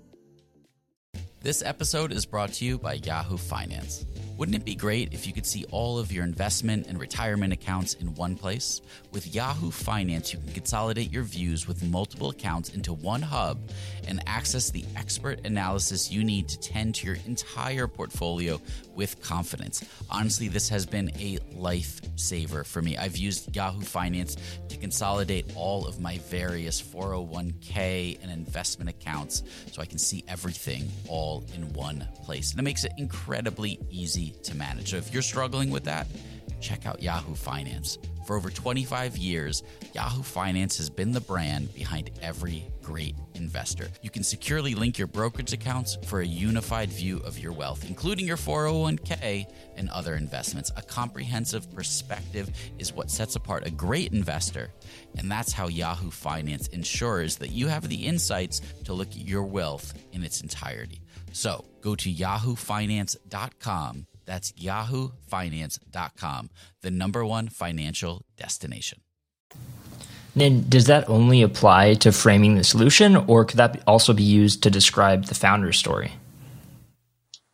This 1.42 1.62
episode 1.62 2.12
is 2.12 2.26
brought 2.26 2.54
to 2.54 2.64
you 2.64 2.78
by 2.78 2.94
Yahoo 2.94 3.36
Finance. 3.36 4.04
Wouldn't 4.36 4.56
it 4.56 4.66
be 4.66 4.74
great 4.74 5.14
if 5.14 5.26
you 5.26 5.32
could 5.32 5.46
see 5.46 5.64
all 5.70 5.98
of 5.98 6.12
your 6.12 6.22
investment 6.22 6.88
and 6.88 7.00
retirement 7.00 7.54
accounts 7.54 7.94
in 7.94 8.14
one 8.16 8.36
place? 8.36 8.82
With 9.12 9.34
Yahoo 9.34 9.70
Finance, 9.70 10.32
you 10.32 10.38
can 10.38 10.52
consolidate 10.52 11.10
your 11.10 11.22
views 11.22 11.66
with 11.66 11.82
multiple 11.82 12.28
accounts 12.28 12.70
into 12.70 12.92
one 12.92 13.22
hub 13.22 13.58
and 14.06 14.22
access 14.26 14.70
the 14.70 14.84
expert 14.94 15.46
analysis 15.46 16.12
you 16.12 16.22
need 16.22 16.48
to 16.48 16.58
tend 16.58 16.96
to 16.96 17.06
your 17.06 17.16
entire 17.26 17.86
portfolio 17.86 18.60
with 18.94 19.22
confidence. 19.22 19.82
Honestly, 20.10 20.48
this 20.48 20.68
has 20.68 20.84
been 20.84 21.10
a 21.18 21.38
lifesaver 21.54 22.66
for 22.66 22.82
me. 22.82 22.98
I've 22.98 23.16
used 23.16 23.56
Yahoo 23.56 23.80
Finance 23.80 24.36
to 24.68 24.76
consolidate 24.76 25.56
all 25.56 25.86
of 25.86 25.98
my 25.98 26.18
various 26.18 26.82
401k 26.82 28.22
and 28.22 28.30
investment 28.30 28.90
accounts 28.90 29.44
so 29.72 29.80
I 29.80 29.86
can 29.86 29.98
see 29.98 30.24
everything 30.28 30.90
all 31.08 31.25
in 31.54 31.72
one 31.72 32.06
place. 32.24 32.50
And 32.52 32.60
it 32.60 32.62
makes 32.62 32.84
it 32.84 32.92
incredibly 32.98 33.78
easy 33.90 34.34
to 34.44 34.54
manage. 34.54 34.90
So 34.90 34.96
if 34.96 35.12
you're 35.12 35.22
struggling 35.22 35.70
with 35.70 35.84
that, 35.84 36.06
check 36.60 36.86
out 36.86 37.02
Yahoo 37.02 37.34
Finance. 37.34 37.98
For 38.26 38.36
over 38.36 38.50
25 38.50 39.16
years, 39.16 39.62
Yahoo 39.94 40.22
Finance 40.22 40.78
has 40.78 40.90
been 40.90 41.12
the 41.12 41.20
brand 41.20 41.72
behind 41.72 42.10
every 42.20 42.66
great 42.82 43.14
investor. 43.34 43.88
You 44.02 44.10
can 44.10 44.24
securely 44.24 44.74
link 44.74 44.98
your 44.98 45.06
brokerage 45.06 45.52
accounts 45.52 45.96
for 46.06 46.20
a 46.20 46.26
unified 46.26 46.90
view 46.90 47.18
of 47.18 47.38
your 47.38 47.52
wealth, 47.52 47.88
including 47.88 48.26
your 48.26 48.36
401k 48.36 49.46
and 49.76 49.88
other 49.90 50.16
investments. 50.16 50.72
A 50.76 50.82
comprehensive 50.82 51.72
perspective 51.72 52.50
is 52.80 52.92
what 52.92 53.12
sets 53.12 53.36
apart 53.36 53.64
a 53.64 53.70
great 53.70 54.12
investor, 54.12 54.70
and 55.18 55.30
that's 55.30 55.52
how 55.52 55.68
Yahoo 55.68 56.10
Finance 56.10 56.66
ensures 56.68 57.36
that 57.36 57.52
you 57.52 57.68
have 57.68 57.88
the 57.88 58.06
insights 58.06 58.60
to 58.84 58.92
look 58.92 59.10
at 59.10 59.18
your 59.18 59.44
wealth 59.44 59.94
in 60.12 60.24
its 60.24 60.40
entirety. 60.40 61.00
So 61.36 61.66
go 61.82 61.94
to 61.96 62.10
yahoofinance.com 62.10 64.06
That's 64.24 64.52
yahoofinance.com, 64.52 66.50
the 66.80 66.90
number 66.90 67.26
one 67.26 67.48
financial 67.48 68.22
destination. 68.38 69.00
And 70.34 70.68
does 70.68 70.86
that 70.86 71.08
only 71.08 71.42
apply 71.42 71.94
to 71.94 72.10
framing 72.10 72.56
the 72.56 72.64
solution, 72.64 73.16
or 73.16 73.44
could 73.44 73.58
that 73.58 73.82
also 73.86 74.14
be 74.14 74.22
used 74.22 74.62
to 74.62 74.70
describe 74.70 75.26
the 75.26 75.34
founder's 75.34 75.78
story? 75.78 76.12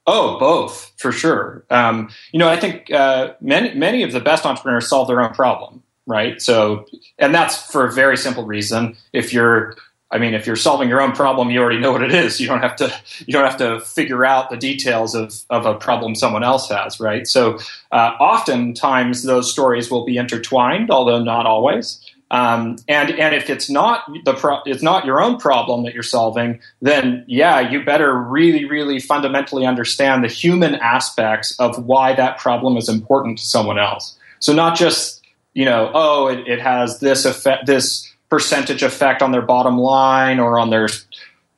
Oh, 0.06 0.38
both 0.38 0.92
for 0.96 1.10
sure. 1.12 1.64
Um, 1.68 2.08
you 2.32 2.38
know, 2.38 2.48
I 2.48 2.56
think 2.56 2.90
uh, 2.92 3.34
many 3.40 3.74
many 3.74 4.04
of 4.04 4.12
the 4.12 4.20
best 4.20 4.46
entrepreneurs 4.46 4.88
solve 4.88 5.08
their 5.08 5.20
own 5.20 5.34
problem, 5.34 5.82
right? 6.06 6.40
So, 6.40 6.86
and 7.18 7.34
that's 7.34 7.70
for 7.70 7.84
a 7.84 7.92
very 7.92 8.16
simple 8.16 8.44
reason. 8.44 8.96
If 9.12 9.32
you're 9.32 9.76
I 10.12 10.18
mean, 10.18 10.34
if 10.34 10.46
you're 10.46 10.56
solving 10.56 10.90
your 10.90 11.00
own 11.00 11.12
problem, 11.12 11.50
you 11.50 11.60
already 11.60 11.80
know 11.80 11.90
what 11.90 12.02
it 12.02 12.12
is. 12.12 12.38
You 12.38 12.46
don't 12.46 12.60
have 12.60 12.76
to 12.76 12.92
you 13.26 13.32
don't 13.32 13.44
have 13.44 13.56
to 13.58 13.80
figure 13.80 14.24
out 14.24 14.50
the 14.50 14.56
details 14.56 15.14
of, 15.14 15.34
of 15.48 15.64
a 15.64 15.74
problem 15.74 16.14
someone 16.14 16.44
else 16.44 16.68
has, 16.68 17.00
right? 17.00 17.26
So, 17.26 17.58
uh, 17.90 18.12
oftentimes 18.20 19.22
those 19.22 19.50
stories 19.50 19.90
will 19.90 20.04
be 20.04 20.18
intertwined, 20.18 20.90
although 20.90 21.22
not 21.22 21.46
always. 21.46 22.00
Um, 22.30 22.76
and 22.88 23.10
and 23.10 23.34
if 23.34 23.50
it's 23.50 23.68
not 23.68 24.04
the 24.24 24.34
pro- 24.34 24.62
it's 24.64 24.82
not 24.82 25.04
your 25.04 25.22
own 25.22 25.38
problem 25.38 25.84
that 25.84 25.94
you're 25.94 26.02
solving, 26.02 26.60
then 26.80 27.24
yeah, 27.26 27.60
you 27.60 27.84
better 27.84 28.14
really 28.14 28.66
really 28.66 29.00
fundamentally 29.00 29.66
understand 29.66 30.24
the 30.24 30.28
human 30.28 30.74
aspects 30.76 31.58
of 31.58 31.84
why 31.84 32.14
that 32.14 32.38
problem 32.38 32.76
is 32.76 32.88
important 32.88 33.38
to 33.38 33.44
someone 33.44 33.78
else. 33.78 34.16
So 34.40 34.52
not 34.52 34.76
just 34.76 35.22
you 35.54 35.66
know, 35.66 35.90
oh, 35.92 36.28
it, 36.28 36.48
it 36.48 36.60
has 36.60 37.00
this 37.00 37.24
effect, 37.26 37.66
this 37.66 38.11
percentage 38.32 38.82
effect 38.82 39.20
on 39.20 39.30
their 39.30 39.42
bottom 39.42 39.76
line 39.76 40.40
or 40.40 40.58
on 40.58 40.70
their 40.70 40.88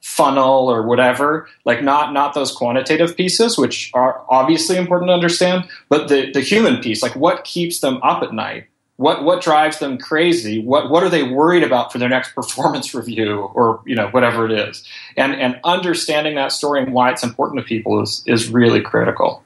funnel 0.00 0.69
or 0.69 0.83
whatever. 0.83 1.49
Like 1.64 1.85
not 1.85 2.12
not 2.12 2.35
those 2.35 2.50
quantitative 2.50 3.16
pieces 3.16 3.57
which 3.57 3.93
are 3.95 4.25
obviously 4.28 4.76
important 4.76 5.09
to 5.11 5.12
understand 5.12 5.69
but 5.88 6.09
the 6.09 6.33
the 6.33 6.40
human 6.40 6.83
piece 6.83 7.00
like 7.00 7.14
what 7.14 7.45
keeps 7.45 7.78
them 7.78 8.00
up 8.02 8.25
at 8.25 8.33
night? 8.33 8.66
What 8.97 9.23
what 9.23 9.40
drives 9.40 9.78
them 9.78 9.99
crazy? 9.99 10.59
What 10.59 10.90
what 10.90 11.04
are 11.04 11.09
they 11.09 11.23
worried 11.23 11.62
about 11.62 11.93
for 11.93 11.99
their 11.99 12.09
next 12.09 12.35
performance 12.35 12.93
review 12.93 13.43
or 13.54 13.81
you 13.87 13.95
know 13.95 14.09
whatever 14.09 14.45
it 14.45 14.50
is? 14.50 14.85
And 15.16 15.33
and 15.37 15.61
understanding 15.62 16.35
that 16.35 16.50
story 16.50 16.83
and 16.83 16.93
why 16.93 17.12
it's 17.12 17.23
important 17.23 17.61
to 17.61 17.64
people 17.64 18.02
is 18.02 18.25
is 18.26 18.49
really 18.49 18.81
critical. 18.81 19.45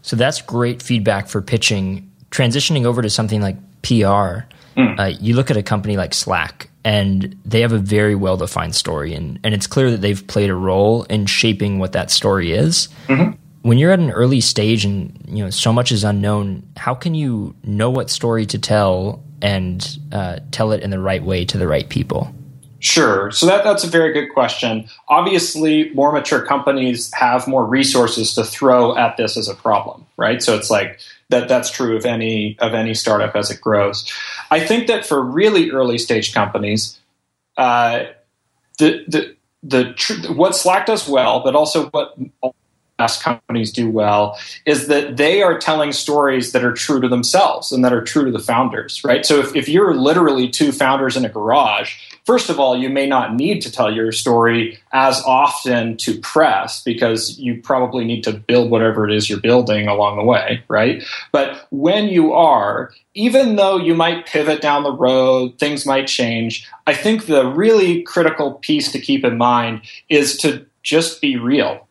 So 0.00 0.16
that's 0.16 0.40
great 0.40 0.80
feedback 0.80 1.28
for 1.28 1.42
pitching. 1.42 2.10
Transitioning 2.30 2.86
over 2.86 3.02
to 3.02 3.10
something 3.10 3.42
like 3.42 3.58
pr 3.82 4.46
Mm. 4.76 4.98
Uh, 4.98 5.16
you 5.20 5.34
look 5.34 5.50
at 5.50 5.56
a 5.56 5.62
company 5.62 5.96
like 5.96 6.12
Slack, 6.12 6.68
and 6.84 7.38
they 7.44 7.62
have 7.62 7.72
a 7.72 7.78
very 7.78 8.14
well 8.14 8.36
defined 8.36 8.74
story, 8.74 9.14
and, 9.14 9.38
and 9.42 9.54
it's 9.54 9.66
clear 9.66 9.90
that 9.90 10.00
they've 10.00 10.26
played 10.26 10.50
a 10.50 10.54
role 10.54 11.04
in 11.04 11.26
shaping 11.26 11.78
what 11.78 11.92
that 11.92 12.10
story 12.10 12.52
is. 12.52 12.88
Mm-hmm. 13.08 13.32
When 13.62 13.78
you're 13.78 13.90
at 13.90 13.98
an 13.98 14.10
early 14.10 14.40
stage 14.40 14.84
and 14.84 15.18
you 15.26 15.42
know 15.42 15.50
so 15.50 15.72
much 15.72 15.90
is 15.90 16.04
unknown, 16.04 16.62
how 16.76 16.94
can 16.94 17.14
you 17.14 17.54
know 17.64 17.90
what 17.90 18.10
story 18.10 18.46
to 18.46 18.58
tell 18.58 19.24
and 19.42 19.98
uh, 20.12 20.38
tell 20.50 20.72
it 20.72 20.82
in 20.82 20.90
the 20.90 21.00
right 21.00 21.22
way 21.22 21.44
to 21.46 21.58
the 21.58 21.66
right 21.66 21.88
people? 21.88 22.32
Sure. 22.78 23.30
So 23.32 23.46
that, 23.46 23.64
that's 23.64 23.84
a 23.84 23.88
very 23.88 24.12
good 24.12 24.32
question. 24.32 24.88
Obviously, 25.08 25.90
more 25.94 26.12
mature 26.12 26.44
companies 26.44 27.12
have 27.14 27.48
more 27.48 27.64
resources 27.64 28.34
to 28.34 28.44
throw 28.44 28.96
at 28.96 29.16
this 29.16 29.36
as 29.36 29.48
a 29.48 29.54
problem, 29.54 30.06
right? 30.16 30.42
So 30.42 30.54
it's 30.54 30.70
like 30.70 31.00
that 31.28 31.48
that's 31.48 31.70
true 31.70 31.96
of 31.96 32.06
any 32.06 32.56
of 32.60 32.74
any 32.74 32.94
startup 32.94 33.34
as 33.34 33.50
it 33.50 33.60
grows. 33.60 34.10
I 34.50 34.60
think 34.60 34.86
that 34.86 35.04
for 35.04 35.20
really 35.22 35.70
early 35.70 35.98
stage 35.98 36.32
companies, 36.32 36.98
uh, 37.56 38.04
the 38.78 39.04
the 39.08 39.36
the 39.62 39.92
tr- 39.94 40.32
what 40.32 40.54
Slack 40.54 40.86
does 40.86 41.08
well, 41.08 41.40
but 41.42 41.54
also 41.54 41.88
what 41.90 42.16
best 42.98 43.22
companies 43.22 43.72
do 43.72 43.90
well 43.90 44.38
is 44.64 44.88
that 44.88 45.16
they 45.16 45.42
are 45.42 45.58
telling 45.58 45.92
stories 45.92 46.52
that 46.52 46.64
are 46.64 46.72
true 46.72 47.00
to 47.00 47.08
themselves 47.08 47.70
and 47.72 47.84
that 47.84 47.92
are 47.92 48.02
true 48.02 48.24
to 48.24 48.30
the 48.30 48.38
founders, 48.38 49.02
right? 49.04 49.26
So 49.26 49.38
if, 49.38 49.54
if 49.54 49.68
you're 49.68 49.94
literally 49.94 50.48
two 50.48 50.72
founders 50.72 51.16
in 51.16 51.24
a 51.24 51.28
garage, 51.28 51.96
first 52.24 52.48
of 52.48 52.58
all, 52.58 52.76
you 52.76 52.88
may 52.88 53.06
not 53.06 53.34
need 53.34 53.60
to 53.62 53.72
tell 53.72 53.92
your 53.92 54.12
story 54.12 54.78
as 54.92 55.22
often 55.24 55.96
to 55.98 56.18
press 56.20 56.82
because 56.82 57.38
you 57.38 57.60
probably 57.60 58.04
need 58.04 58.24
to 58.24 58.32
build 58.32 58.70
whatever 58.70 59.08
it 59.08 59.14
is 59.14 59.28
you're 59.28 59.40
building 59.40 59.88
along 59.88 60.16
the 60.16 60.24
way, 60.24 60.62
right? 60.68 61.04
But 61.32 61.66
when 61.70 62.08
you 62.08 62.32
are, 62.32 62.92
even 63.14 63.56
though 63.56 63.76
you 63.76 63.94
might 63.94 64.26
pivot 64.26 64.62
down 64.62 64.82
the 64.82 64.92
road, 64.92 65.58
things 65.58 65.84
might 65.84 66.06
change, 66.06 66.66
I 66.86 66.94
think 66.94 67.26
the 67.26 67.46
really 67.46 68.02
critical 68.02 68.54
piece 68.54 68.90
to 68.92 68.98
keep 68.98 69.24
in 69.24 69.36
mind 69.36 69.82
is 70.08 70.36
to 70.38 70.64
just 70.82 71.20
be 71.20 71.36
real 71.36 71.85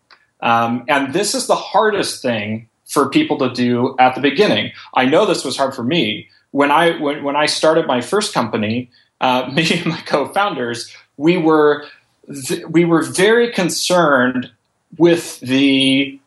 um, 0.45 0.85
and 0.87 1.11
this 1.11 1.33
is 1.33 1.47
the 1.47 1.55
hardest 1.55 2.21
thing 2.21 2.69
for 2.85 3.09
people 3.09 3.39
to 3.39 3.51
do 3.51 3.95
at 3.97 4.13
the 4.13 4.21
beginning. 4.21 4.71
I 4.93 5.05
know 5.05 5.25
this 5.25 5.43
was 5.43 5.57
hard 5.57 5.73
for 5.73 5.83
me 5.83 6.29
when 6.51 6.69
I 6.69 6.99
when, 7.01 7.23
when 7.23 7.35
I 7.35 7.47
started 7.47 7.87
my 7.87 7.99
first 7.99 8.33
company. 8.33 8.91
Uh, 9.19 9.49
me 9.53 9.67
and 9.73 9.87
my 9.87 9.99
co-founders, 10.01 10.95
we 11.17 11.35
were 11.35 11.85
th- 12.47 12.65
we 12.67 12.85
were 12.85 13.01
very 13.01 13.51
concerned 13.51 14.51
with 14.99 15.39
the 15.39 16.19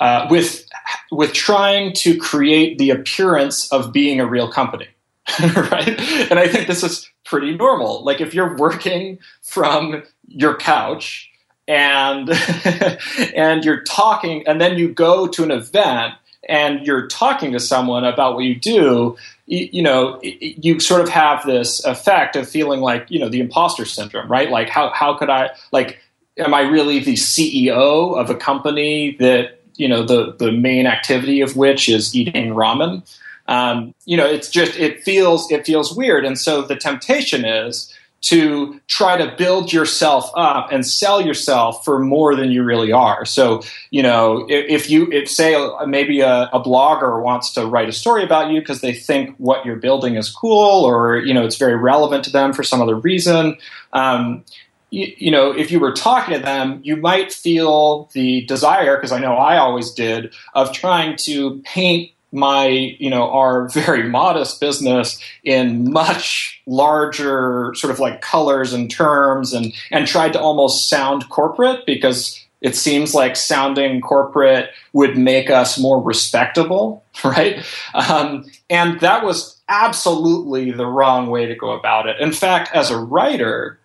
uh, 0.00 0.26
with 0.30 0.68
with 1.10 1.32
trying 1.32 1.94
to 1.94 2.18
create 2.18 2.76
the 2.76 2.90
appearance 2.90 3.72
of 3.72 3.90
being 3.90 4.20
a 4.20 4.26
real 4.26 4.52
company, 4.52 4.88
right? 5.40 5.98
And 6.30 6.38
I 6.38 6.46
think 6.46 6.66
this 6.66 6.82
is 6.82 7.10
pretty 7.24 7.56
normal. 7.56 8.04
Like 8.04 8.20
if 8.20 8.34
you're 8.34 8.54
working 8.58 9.18
from 9.40 10.02
your 10.28 10.56
couch 10.56 11.31
and 11.68 12.30
and 13.34 13.64
you're 13.64 13.82
talking 13.82 14.46
and 14.46 14.60
then 14.60 14.76
you 14.76 14.88
go 14.88 15.26
to 15.26 15.42
an 15.42 15.50
event 15.50 16.14
and 16.48 16.84
you're 16.86 17.06
talking 17.06 17.52
to 17.52 17.60
someone 17.60 18.04
about 18.04 18.34
what 18.34 18.44
you 18.44 18.56
do 18.56 19.16
you, 19.46 19.68
you, 19.72 19.82
know 19.82 20.18
you 20.22 20.80
sort 20.80 21.00
of 21.00 21.08
have 21.08 21.44
this 21.44 21.84
effect 21.84 22.36
of 22.36 22.48
feeling 22.48 22.80
like 22.80 23.06
you 23.10 23.18
know 23.18 23.28
the 23.28 23.40
imposter 23.40 23.84
syndrome 23.84 24.30
right? 24.30 24.50
Like 24.50 24.68
how 24.68 24.90
how 24.90 25.14
could 25.14 25.30
i 25.30 25.50
like 25.70 26.00
am 26.38 26.54
i 26.54 26.62
really 26.62 26.98
the 26.98 27.14
ceo 27.14 28.16
of 28.18 28.30
a 28.30 28.34
company 28.34 29.16
that 29.18 29.60
you 29.76 29.88
know 29.88 30.02
the 30.02 30.34
the 30.38 30.50
main 30.50 30.86
activity 30.86 31.40
of 31.40 31.56
which 31.56 31.88
is 31.88 32.14
eating 32.14 32.54
ramen? 32.54 33.02
Um, 33.46 33.94
you 34.04 34.16
know 34.16 34.26
it's 34.26 34.48
just 34.48 34.76
it 34.76 35.02
feels 35.02 35.50
it 35.50 35.64
feels 35.64 35.94
weird. 35.94 36.24
And 36.24 36.38
so 36.38 36.62
the 36.62 36.76
temptation 36.76 37.44
is 37.44 37.92
to 38.22 38.80
try 38.86 39.16
to 39.16 39.34
build 39.36 39.72
yourself 39.72 40.30
up 40.36 40.70
and 40.70 40.86
sell 40.86 41.20
yourself 41.20 41.84
for 41.84 41.98
more 41.98 42.36
than 42.36 42.52
you 42.52 42.62
really 42.62 42.92
are. 42.92 43.24
So, 43.24 43.62
you 43.90 44.02
know, 44.02 44.46
if, 44.48 44.88
you, 44.88 45.10
if 45.10 45.28
say 45.28 45.56
maybe 45.86 46.20
a, 46.20 46.48
a, 46.52 46.62
blogger 46.62 47.20
wants 47.20 47.52
to 47.54 47.66
write 47.66 47.88
a 47.88 47.92
story 47.92 48.22
about 48.22 48.52
you 48.52 48.60
because 48.60 48.80
they 48.80 48.92
think 48.92 49.34
what 49.38 49.66
you're 49.66 49.76
building 49.76 50.14
is 50.14 50.30
cool 50.30 50.84
or, 50.84 51.18
you 51.18 51.34
know, 51.34 51.44
it's 51.44 51.56
very 51.56 51.74
relevant 51.76 52.24
to 52.24 52.30
them 52.30 52.52
for 52.52 52.62
some 52.62 52.80
other 52.80 52.94
reason. 52.94 53.56
Um, 53.92 54.44
you, 54.90 55.12
you 55.16 55.30
know, 55.32 55.50
if 55.50 55.72
you 55.72 55.80
were 55.80 55.92
talking 55.92 56.34
to 56.34 56.40
them, 56.40 56.80
you 56.84 56.96
might 56.96 57.32
feel 57.32 58.08
the 58.12 58.42
desire, 58.42 58.96
because 58.96 59.10
I 59.10 59.18
know 59.18 59.34
I 59.34 59.58
always 59.58 59.90
did, 59.90 60.32
of 60.54 60.72
trying 60.72 61.16
to 61.16 61.60
paint 61.64 62.12
my 62.32 62.66
you 62.66 63.10
know 63.10 63.30
our 63.30 63.68
very 63.74 64.08
modest 64.08 64.60
business 64.60 65.20
in 65.44 65.92
much 65.92 66.60
larger 66.66 67.74
sort 67.74 67.92
of 67.92 68.00
like 68.00 68.20
colors 68.20 68.72
and 68.72 68.90
terms 68.90 69.52
and 69.52 69.72
and 69.90 70.06
tried 70.06 70.32
to 70.32 70.40
almost 70.40 70.88
sound 70.88 71.28
corporate 71.28 71.84
because 71.86 72.38
it 72.60 72.76
seems 72.76 73.12
like 73.12 73.34
sounding 73.34 74.00
corporate 74.00 74.70
would 74.92 75.18
make 75.18 75.50
us 75.50 75.78
more 75.78 76.00
respectable 76.02 77.04
right? 77.24 77.62
Um, 77.92 78.46
and 78.70 78.98
that 79.00 79.24
was 79.24 79.60
absolutely 79.68 80.70
the 80.70 80.86
wrong 80.86 81.28
way 81.28 81.44
to 81.46 81.54
go 81.54 81.72
about 81.72 82.08
it. 82.08 82.18
In 82.20 82.32
fact 82.32 82.74
as 82.74 82.90
a 82.90 82.98
writer 82.98 83.78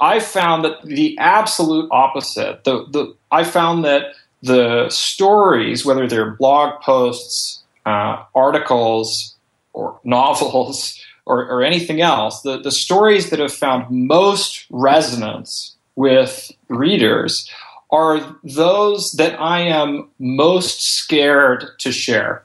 i 0.00 0.18
found 0.18 0.64
that 0.64 0.82
the 0.82 1.16
absolute 1.18 1.88
opposite. 1.92 2.64
The, 2.64 2.86
the 2.90 3.14
i 3.30 3.44
found 3.44 3.84
that 3.84 4.14
the 4.42 4.88
stories 4.88 5.84
whether 5.84 6.08
they're 6.08 6.30
blog 6.30 6.80
posts 6.80 7.62
uh, 7.90 8.24
articles 8.34 9.36
or 9.72 10.00
novels 10.04 10.98
or, 11.26 11.46
or 11.48 11.62
anything 11.62 12.00
else, 12.00 12.42
the, 12.42 12.58
the 12.58 12.70
stories 12.70 13.30
that 13.30 13.38
have 13.38 13.52
found 13.52 13.90
most 13.90 14.66
resonance 14.70 15.76
with 15.96 16.50
readers 16.68 17.50
are 17.90 18.36
those 18.44 19.12
that 19.12 19.40
I 19.40 19.60
am 19.60 20.08
most 20.18 20.82
scared 20.82 21.66
to 21.78 21.92
share. 21.92 22.44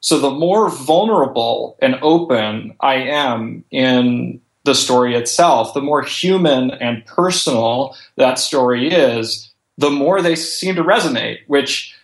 So 0.00 0.18
the 0.18 0.30
more 0.30 0.70
vulnerable 0.70 1.76
and 1.80 1.98
open 2.02 2.74
I 2.80 2.94
am 2.94 3.64
in 3.70 4.40
the 4.64 4.74
story 4.74 5.14
itself, 5.14 5.74
the 5.74 5.80
more 5.80 6.02
human 6.02 6.70
and 6.70 7.04
personal 7.06 7.96
that 8.16 8.38
story 8.38 8.88
is, 8.88 9.52
the 9.78 9.90
more 9.90 10.22
they 10.22 10.36
seem 10.36 10.74
to 10.76 10.84
resonate, 10.84 11.38
which 11.46 11.95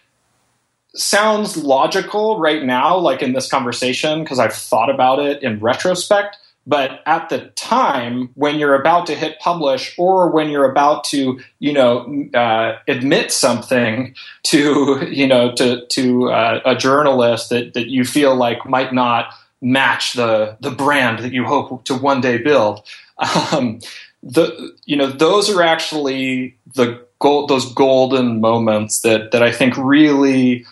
sounds 0.94 1.56
logical 1.56 2.38
right 2.38 2.62
now, 2.64 2.96
like 2.96 3.22
in 3.22 3.32
this 3.32 3.48
conversation, 3.48 4.22
because 4.22 4.38
I've 4.38 4.52
thought 4.52 4.90
about 4.90 5.18
it 5.18 5.42
in 5.42 5.58
retrospect. 5.60 6.36
but 6.64 7.00
at 7.06 7.28
the 7.28 7.40
time 7.56 8.30
when 8.34 8.56
you're 8.58 8.80
about 8.80 9.06
to 9.06 9.16
hit 9.16 9.38
publish 9.40 9.94
or 9.98 10.30
when 10.30 10.48
you're 10.48 10.70
about 10.70 11.02
to 11.02 11.40
you 11.58 11.72
know 11.72 12.28
uh, 12.34 12.78
admit 12.86 13.32
something 13.32 14.14
to 14.44 15.06
you 15.10 15.26
know 15.26 15.52
to 15.54 15.84
to 15.86 16.30
uh, 16.30 16.60
a 16.64 16.76
journalist 16.76 17.50
that 17.50 17.74
that 17.74 17.88
you 17.88 18.04
feel 18.04 18.36
like 18.36 18.64
might 18.64 18.92
not 18.92 19.34
match 19.60 20.12
the 20.12 20.56
the 20.60 20.70
brand 20.70 21.18
that 21.20 21.32
you 21.32 21.44
hope 21.44 21.84
to 21.84 21.94
one 21.94 22.20
day 22.20 22.38
build 22.38 22.86
um, 23.52 23.80
the 24.22 24.76
you 24.84 24.96
know 24.96 25.10
those 25.10 25.50
are 25.50 25.62
actually 25.62 26.56
the 26.74 27.04
gold 27.18 27.48
those 27.48 27.72
golden 27.74 28.40
moments 28.40 29.00
that 29.00 29.32
that 29.32 29.42
I 29.42 29.52
think 29.52 29.76
really 29.76 30.64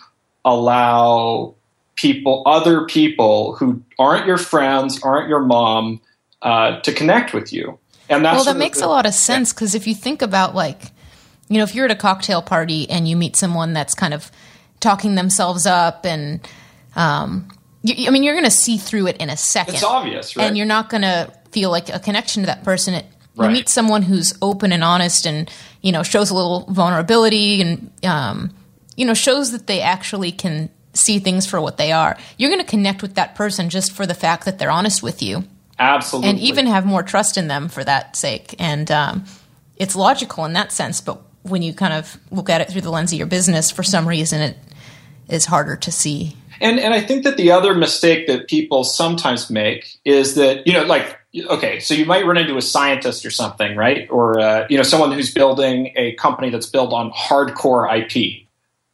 allow 0.45 1.53
people 1.95 2.43
other 2.45 2.85
people 2.85 3.55
who 3.55 3.81
aren't 3.99 4.25
your 4.25 4.37
friends 4.37 5.01
aren't 5.03 5.29
your 5.29 5.41
mom 5.41 6.01
uh, 6.41 6.79
to 6.81 6.91
connect 6.91 7.33
with 7.33 7.53
you 7.53 7.77
and 8.09 8.25
that's 8.25 8.35
well 8.35 8.45
that 8.45 8.57
makes 8.57 8.79
the, 8.79 8.85
a 8.85 8.87
lot 8.87 9.05
of 9.05 9.13
sense 9.13 9.53
because 9.53 9.73
yeah. 9.73 9.81
if 9.81 9.87
you 9.87 9.93
think 9.93 10.21
about 10.21 10.55
like 10.55 10.91
you 11.49 11.57
know 11.57 11.63
if 11.63 11.75
you're 11.75 11.85
at 11.85 11.91
a 11.91 11.95
cocktail 11.95 12.41
party 12.41 12.89
and 12.89 13.07
you 13.07 13.15
meet 13.15 13.35
someone 13.35 13.73
that's 13.73 13.93
kind 13.93 14.13
of 14.13 14.31
talking 14.79 15.15
themselves 15.15 15.65
up 15.65 16.05
and 16.05 16.45
um, 16.95 17.47
you, 17.83 18.07
I 18.07 18.11
mean, 18.11 18.23
you're 18.23 18.33
going 18.33 18.45
to 18.45 18.51
see 18.51 18.77
through 18.77 19.07
it 19.07 19.17
in 19.17 19.29
a 19.29 19.37
second. 19.37 19.75
It's 19.75 19.83
obvious, 19.83 20.35
right? 20.35 20.45
And 20.45 20.57
you're 20.57 20.65
not 20.65 20.89
going 20.89 21.01
to 21.01 21.31
feel 21.51 21.71
like 21.71 21.89
a 21.89 21.99
connection 21.99 22.43
to 22.43 22.47
that 22.47 22.63
person. 22.63 22.93
It, 22.95 23.05
right. 23.35 23.47
You 23.47 23.53
meet 23.53 23.69
someone 23.69 24.03
who's 24.03 24.37
open 24.41 24.71
and 24.71 24.83
honest, 24.83 25.25
and 25.25 25.49
you 25.81 25.91
know 25.91 26.03
shows 26.03 26.29
a 26.29 26.35
little 26.35 26.65
vulnerability, 26.69 27.61
and 27.61 27.91
um, 28.03 28.51
you 28.95 29.05
know 29.05 29.13
shows 29.13 29.51
that 29.51 29.67
they 29.67 29.81
actually 29.81 30.31
can 30.31 30.69
see 30.93 31.19
things 31.19 31.45
for 31.45 31.61
what 31.61 31.77
they 31.77 31.91
are. 31.91 32.17
You're 32.37 32.49
going 32.49 32.63
to 32.63 32.69
connect 32.69 33.01
with 33.01 33.15
that 33.15 33.35
person 33.35 33.69
just 33.69 33.91
for 33.91 34.05
the 34.05 34.13
fact 34.13 34.45
that 34.45 34.59
they're 34.59 34.71
honest 34.71 35.01
with 35.01 35.21
you. 35.21 35.45
Absolutely, 35.79 36.29
and 36.29 36.39
even 36.39 36.67
have 36.67 36.85
more 36.85 37.03
trust 37.03 37.37
in 37.37 37.47
them 37.47 37.69
for 37.69 37.83
that 37.83 38.15
sake. 38.15 38.55
And 38.59 38.91
um, 38.91 39.25
it's 39.77 39.95
logical 39.95 40.45
in 40.45 40.53
that 40.53 40.71
sense, 40.71 41.01
but 41.01 41.21
when 41.43 41.63
you 41.63 41.73
kind 41.73 41.93
of 41.93 42.17
look 42.29 42.49
at 42.49 42.61
it 42.61 42.69
through 42.69 42.81
the 42.81 42.91
lens 42.91 43.11
of 43.11 43.17
your 43.17 43.27
business, 43.27 43.71
for 43.71 43.81
some 43.81 44.07
reason, 44.07 44.41
it 44.41 44.57
is 45.27 45.45
harder 45.45 45.75
to 45.77 45.91
see 45.91 46.35
and 46.61 46.79
and 46.79 46.93
I 46.93 47.01
think 47.01 47.23
that 47.23 47.37
the 47.37 47.51
other 47.51 47.73
mistake 47.73 48.27
that 48.27 48.47
people 48.47 48.83
sometimes 48.83 49.49
make 49.49 49.99
is 50.05 50.35
that 50.35 50.65
you 50.65 50.73
know 50.73 50.83
like 50.83 51.17
okay 51.35 51.79
so 51.79 51.93
you 51.93 52.05
might 52.05 52.25
run 52.25 52.37
into 52.37 52.55
a 52.57 52.61
scientist 52.61 53.25
or 53.25 53.31
something 53.31 53.75
right 53.75 54.07
or 54.09 54.39
uh, 54.39 54.67
you 54.69 54.77
know 54.77 54.83
someone 54.83 55.11
who's 55.11 55.33
building 55.33 55.91
a 55.95 56.13
company 56.13 56.49
that's 56.49 56.67
built 56.67 56.93
on 56.93 57.11
hardcore 57.11 57.89
IP 57.91 58.40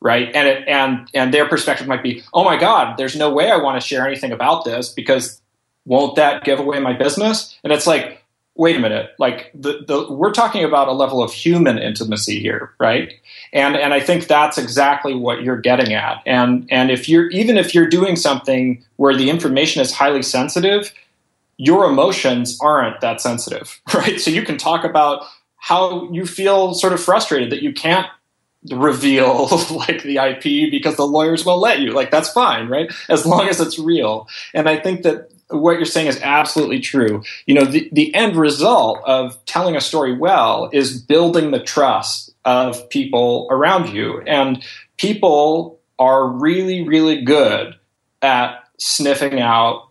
right 0.02 0.30
and 0.36 0.48
it, 0.48 0.68
and 0.68 1.10
and 1.14 1.34
their 1.34 1.48
perspective 1.48 1.88
might 1.88 2.04
be 2.04 2.24
oh 2.34 2.44
my 2.44 2.58
god 2.58 2.98
there's 2.98 3.16
no 3.16 3.32
way 3.32 3.52
I 3.52 3.58
want 3.58 3.82
to 3.82 3.88
share 3.88 4.08
anything 4.08 4.32
about 4.32 4.66
this 4.66 4.90
because 4.90 5.42
won't 5.86 6.16
that 6.16 6.44
give 6.44 6.60
away 6.60 6.80
my 6.80 6.94
business 6.94 7.58
and 7.64 7.74
it's 7.74 7.88
like 7.88 8.24
wait 8.56 8.76
a 8.76 8.80
minute 8.80 9.12
like 9.20 9.52
the, 9.54 9.84
the 9.88 10.12
we're 10.12 10.34
talking 10.34 10.64
about 10.64 10.88
a 10.88 10.92
level 10.92 11.22
of 11.22 11.32
human 11.32 11.78
intimacy 11.78 12.40
here 12.40 12.74
right 12.80 13.14
and 13.54 13.76
and 13.76 13.94
I 13.94 14.00
think 14.00 14.28
that's 14.28 14.58
exactly 14.58 15.16
what 15.16 15.42
you're 15.42 15.60
getting 15.60 15.94
at. 15.94 16.22
And 16.26 16.68
and 16.70 16.92
if 16.92 17.08
you're 17.08 17.30
even 17.30 17.58
if 17.58 17.74
you're 17.74 17.88
doing 17.88 18.16
something 18.16 18.84
where 18.98 19.16
the 19.16 19.30
information 19.30 19.82
is 19.82 19.94
highly 19.94 20.22
sensitive, 20.22 20.94
your 21.58 21.86
emotions 21.86 22.58
aren't 22.62 23.00
that 23.02 23.22
sensitive, 23.22 23.80
right? 23.94 24.20
So 24.20 24.32
you 24.32 24.44
can 24.44 24.58
talk 24.58 24.84
about 24.84 25.24
how 25.58 26.12
you 26.12 26.26
feel 26.26 26.74
sort 26.74 26.94
of 26.94 27.02
frustrated 27.02 27.52
that 27.52 27.62
you 27.62 27.74
can't 27.74 28.08
reveal 28.72 29.48
like 29.72 30.04
the 30.04 30.18
IP 30.18 30.72
because 30.72 30.96
the 30.96 31.08
lawyers 31.08 31.46
won't 31.46 31.62
let 31.62 31.80
you. 31.80 31.92
Like 31.92 32.12
that's 32.12 32.30
fine, 32.30 32.68
right? 32.68 32.92
As 33.10 33.26
long 33.26 33.48
as 33.48 33.60
it's 33.60 33.80
real. 33.80 34.28
And 34.54 34.68
I 34.68 34.78
think 34.78 35.04
that 35.04 35.32
what 35.50 35.74
you're 35.74 35.86
saying 35.86 36.08
is 36.08 36.20
absolutely 36.22 36.80
true. 36.80 37.24
You 37.46 37.56
know, 37.56 37.66
the, 37.66 37.90
the 37.92 38.14
end 38.14 38.36
result 38.36 39.00
of 39.06 39.44
telling 39.46 39.76
a 39.76 39.82
story 39.82 40.18
well 40.18 40.70
is 40.74 41.02
building 41.02 41.52
the 41.52 41.60
trust 41.60 42.34
of 42.44 42.90
people 42.90 43.48
around 43.50 43.90
you. 43.90 44.22
And 44.22 44.64
people 44.98 45.80
are 46.00 46.28
really, 46.28 46.84
really 46.84 47.22
good 47.22 47.76
at 48.22 48.64
sniffing 48.78 49.40
out 49.40 49.88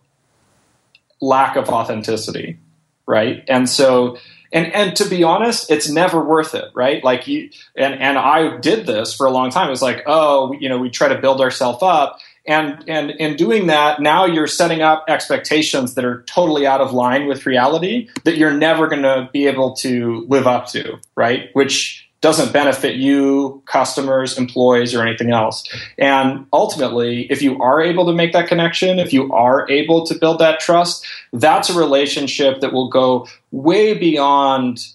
lack 1.21 1.55
of 1.55 1.69
authenticity, 1.69 2.59
right? 3.05 3.43
And 3.47 3.67
so, 3.69 4.17
and 4.51 4.73
and 4.73 4.95
to 4.97 5.09
be 5.09 5.23
honest, 5.23 5.69
it's 5.71 5.89
never 5.89 6.23
worth 6.23 6.55
it, 6.55 6.65
right? 6.73 7.03
Like 7.03 7.27
you 7.27 7.49
and 7.75 7.95
and 7.95 8.17
I 8.17 8.57
did 8.57 8.85
this 8.85 9.13
for 9.13 9.25
a 9.25 9.31
long 9.31 9.49
time. 9.49 9.67
It 9.67 9.71
was 9.71 9.81
like, 9.81 10.03
oh, 10.05 10.53
you 10.59 10.69
know, 10.69 10.77
we 10.77 10.89
try 10.89 11.07
to 11.09 11.19
build 11.19 11.41
ourselves 11.41 11.79
up, 11.81 12.19
and 12.45 12.83
and 12.87 13.11
in 13.11 13.35
doing 13.35 13.67
that, 13.67 14.01
now 14.01 14.25
you're 14.25 14.47
setting 14.47 14.81
up 14.81 15.05
expectations 15.07 15.95
that 15.95 16.05
are 16.05 16.23
totally 16.23 16.65
out 16.65 16.81
of 16.81 16.93
line 16.93 17.27
with 17.27 17.45
reality 17.45 18.09
that 18.23 18.37
you're 18.37 18.53
never 18.53 18.87
going 18.87 19.03
to 19.03 19.29
be 19.33 19.47
able 19.47 19.75
to 19.77 20.25
live 20.29 20.47
up 20.47 20.67
to, 20.67 20.97
right? 21.15 21.49
Which 21.53 22.06
doesn't 22.21 22.51
benefit 22.51 22.95
you, 22.95 23.61
customers, 23.65 24.37
employees, 24.37 24.95
or 24.95 25.05
anything 25.05 25.31
else. 25.31 25.67
And 25.97 26.47
ultimately, 26.51 27.27
if 27.31 27.41
you 27.41 27.61
are 27.61 27.81
able 27.81 28.05
to 28.07 28.13
make 28.13 28.33
that 28.33 28.47
connection, 28.47 28.97
if 28.97 29.13
you 29.13 29.31
are 29.31 29.69
able 29.69 30.05
to 30.07 30.15
build 30.15 30.39
that 30.39 30.59
trust, 30.59 31.05
that's 31.31 31.69
a 31.69 31.77
relationship 31.77 32.61
that 32.61 32.73
will 32.73 32.89
go 32.89 33.27
way 33.51 33.93
beyond 33.93 34.87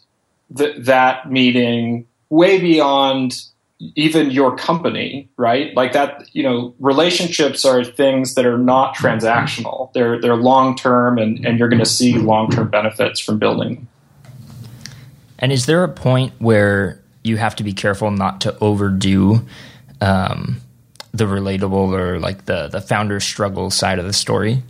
that 0.51 1.31
meeting, 1.31 2.07
way 2.29 2.61
beyond 2.61 3.45
even 3.97 4.31
your 4.31 4.57
company, 4.57 5.29
right? 5.37 5.75
Like 5.75 5.93
that, 5.93 6.29
you 6.33 6.43
know, 6.43 6.75
relationships 6.79 7.65
are 7.65 7.83
things 7.85 8.35
that 8.35 8.47
are 8.47 8.59
not 8.59 8.95
transactional. 8.95 9.93
They're 9.93 10.21
they're 10.21 10.37
long 10.37 10.77
term 10.77 11.19
and, 11.19 11.45
and 11.45 11.59
you're 11.59 11.69
gonna 11.69 11.85
see 11.85 12.17
long 12.19 12.51
term 12.51 12.69
benefits 12.69 13.19
from 13.19 13.39
building. 13.39 13.89
And 15.39 15.51
is 15.51 15.67
there 15.67 15.83
a 15.83 15.89
point 15.89 16.35
where 16.39 17.02
you 17.25 17.37
have 17.37 17.57
to 17.57 17.65
be 17.65 17.73
careful 17.73 18.11
not 18.11 18.41
to 18.43 18.59
overdo 18.59 19.47
um, 20.01 20.61
the 21.13 21.25
relatable 21.25 21.97
or 21.97 22.19
like 22.19 22.47
the 22.47 22.69
the 22.69 22.81
founder 22.81 23.21
struggle 23.21 23.71
side 23.71 23.99
of 23.99 24.05
the 24.05 24.13
story. 24.13 24.63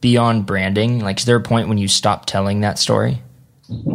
Beyond 0.00 0.44
branding 0.44 1.00
like 1.00 1.18
is 1.18 1.24
there 1.24 1.36
a 1.36 1.40
point 1.40 1.68
when 1.68 1.78
you 1.78 1.88
stop 1.88 2.26
telling 2.26 2.60
that 2.60 2.78
story? 2.78 3.22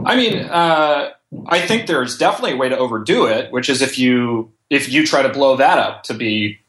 I 0.05 0.15
mean 0.15 0.39
uh, 0.39 1.11
i 1.47 1.61
think 1.61 1.87
there's 1.87 2.17
definitely 2.17 2.53
a 2.53 2.57
way 2.57 2.69
to 2.69 2.77
overdo 2.77 3.27
it 3.27 3.51
which 3.51 3.69
is 3.69 3.81
if 3.81 3.99
you 3.99 4.51
if 4.69 4.91
you 4.91 5.05
try 5.05 5.21
to 5.21 5.29
blow 5.29 5.57
that 5.57 5.77
up 5.77 6.03
to 6.03 6.13
be 6.13 6.59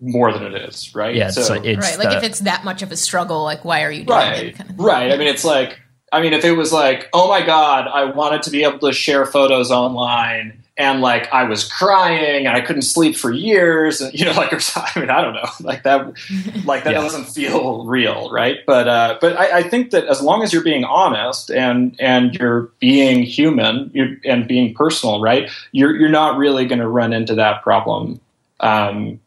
more 0.00 0.32
than 0.32 0.42
it 0.42 0.54
is 0.68 0.94
right? 0.94 1.14
Yeah 1.14 1.30
so, 1.30 1.54
it's 1.54 1.78
right 1.78 1.98
like 1.98 2.10
the, 2.10 2.18
if 2.18 2.22
it's 2.24 2.40
that 2.40 2.64
much 2.64 2.82
of 2.82 2.92
a 2.92 2.96
struggle 2.96 3.42
like 3.42 3.64
why 3.64 3.84
are 3.84 3.90
you 3.90 4.04
doing 4.04 4.18
right, 4.18 4.46
it 4.46 4.56
kind 4.56 4.70
of 4.70 4.78
right. 4.78 5.12
I 5.12 5.16
mean 5.16 5.28
it's 5.28 5.44
like 5.44 5.80
I 6.12 6.20
mean, 6.20 6.34
if 6.34 6.44
it 6.44 6.52
was 6.52 6.72
like, 6.72 7.08
oh 7.12 7.28
my 7.28 7.44
God, 7.44 7.88
I 7.88 8.04
wanted 8.04 8.42
to 8.42 8.50
be 8.50 8.64
able 8.64 8.78
to 8.80 8.92
share 8.92 9.24
photos 9.24 9.70
online 9.70 10.62
and 10.76 11.00
like 11.00 11.32
I 11.32 11.44
was 11.44 11.70
crying 11.70 12.46
and 12.46 12.56
I 12.56 12.60
couldn't 12.60 12.82
sleep 12.82 13.16
for 13.16 13.30
years 13.30 14.00
and 14.00 14.12
you 14.14 14.24
know 14.24 14.32
like 14.36 14.52
I 14.52 15.00
mean 15.00 15.10
I 15.10 15.20
don't 15.20 15.34
know 15.34 15.48
like 15.60 15.82
that 15.82 16.06
like 16.64 16.84
that 16.84 16.92
yeah. 16.92 17.00
doesn't 17.00 17.24
feel 17.26 17.84
real 17.84 18.30
right 18.30 18.58
but 18.66 18.88
uh, 18.88 19.18
but 19.20 19.36
I, 19.36 19.58
I, 19.58 19.62
think 19.62 19.90
that 19.90 20.06
as 20.06 20.22
long 20.22 20.42
as 20.42 20.52
you're 20.52 20.64
being 20.64 20.84
honest 20.84 21.50
and 21.50 21.94
and 22.00 22.34
you're 22.34 22.70
being 22.78 23.22
human 23.22 23.92
and 24.24 24.48
being 24.48 24.74
personal 24.74 25.20
right 25.20 25.50
you're 25.72 25.94
you're 25.94 26.08
not 26.08 26.36
really 26.36 26.66
going 26.66 26.80
to 26.80 26.88
run 26.88 27.12
into 27.12 27.34
that 27.34 27.62
problem 27.62 28.20
um, 28.60 29.20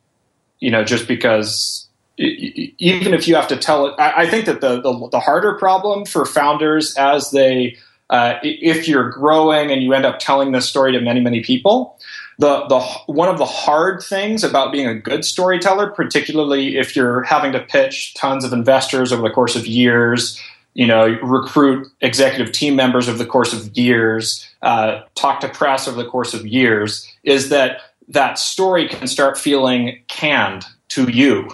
you 0.59 0.71
know 0.71 0.83
just 0.83 1.07
because 1.07 1.84
even 2.17 3.13
if 3.13 3.27
you 3.27 3.35
have 3.35 3.47
to 3.49 3.57
tell 3.57 3.87
it, 3.87 3.95
I 3.97 4.29
think 4.29 4.45
that 4.45 4.61
the, 4.61 4.81
the, 4.81 5.09
the 5.11 5.19
harder 5.19 5.55
problem 5.55 6.05
for 6.05 6.25
founders 6.25 6.95
as 6.95 7.31
they, 7.31 7.77
uh, 8.09 8.35
if 8.41 8.87
you're 8.87 9.09
growing 9.09 9.71
and 9.71 9.83
you 9.83 9.93
end 9.93 10.05
up 10.05 10.19
telling 10.19 10.51
this 10.51 10.67
story 10.67 10.93
to 10.93 11.01
many, 11.01 11.19
many 11.19 11.41
people, 11.41 11.99
the, 12.37 12.65
the 12.67 12.79
one 13.11 13.27
of 13.27 13.37
the 13.37 13.45
hard 13.45 14.01
things 14.01 14.43
about 14.43 14.71
being 14.71 14.87
a 14.87 14.95
good 14.95 15.25
storyteller, 15.25 15.91
particularly 15.91 16.77
if 16.77 16.95
you're 16.95 17.23
having 17.23 17.51
to 17.53 17.59
pitch 17.59 18.13
tons 18.13 18.45
of 18.45 18.53
investors 18.53 19.11
over 19.11 19.21
the 19.21 19.33
course 19.33 19.55
of 19.55 19.67
years, 19.67 20.41
you 20.73 20.87
know, 20.87 21.17
recruit 21.21 21.87
executive 22.01 22.53
team 22.53 22.75
members 22.75 23.07
over 23.09 23.17
the 23.17 23.25
course 23.25 23.53
of 23.53 23.75
years, 23.77 24.47
uh, 24.61 25.01
talk 25.15 25.39
to 25.41 25.49
press 25.49 25.87
over 25.87 26.01
the 26.01 26.09
course 26.09 26.33
of 26.33 26.45
years, 26.45 27.09
is 27.23 27.49
that 27.49 27.79
that 28.07 28.37
story 28.37 28.87
can 28.87 29.07
start 29.07 29.37
feeling 29.37 30.01
canned 30.07 30.65
to 30.89 31.09
you 31.09 31.49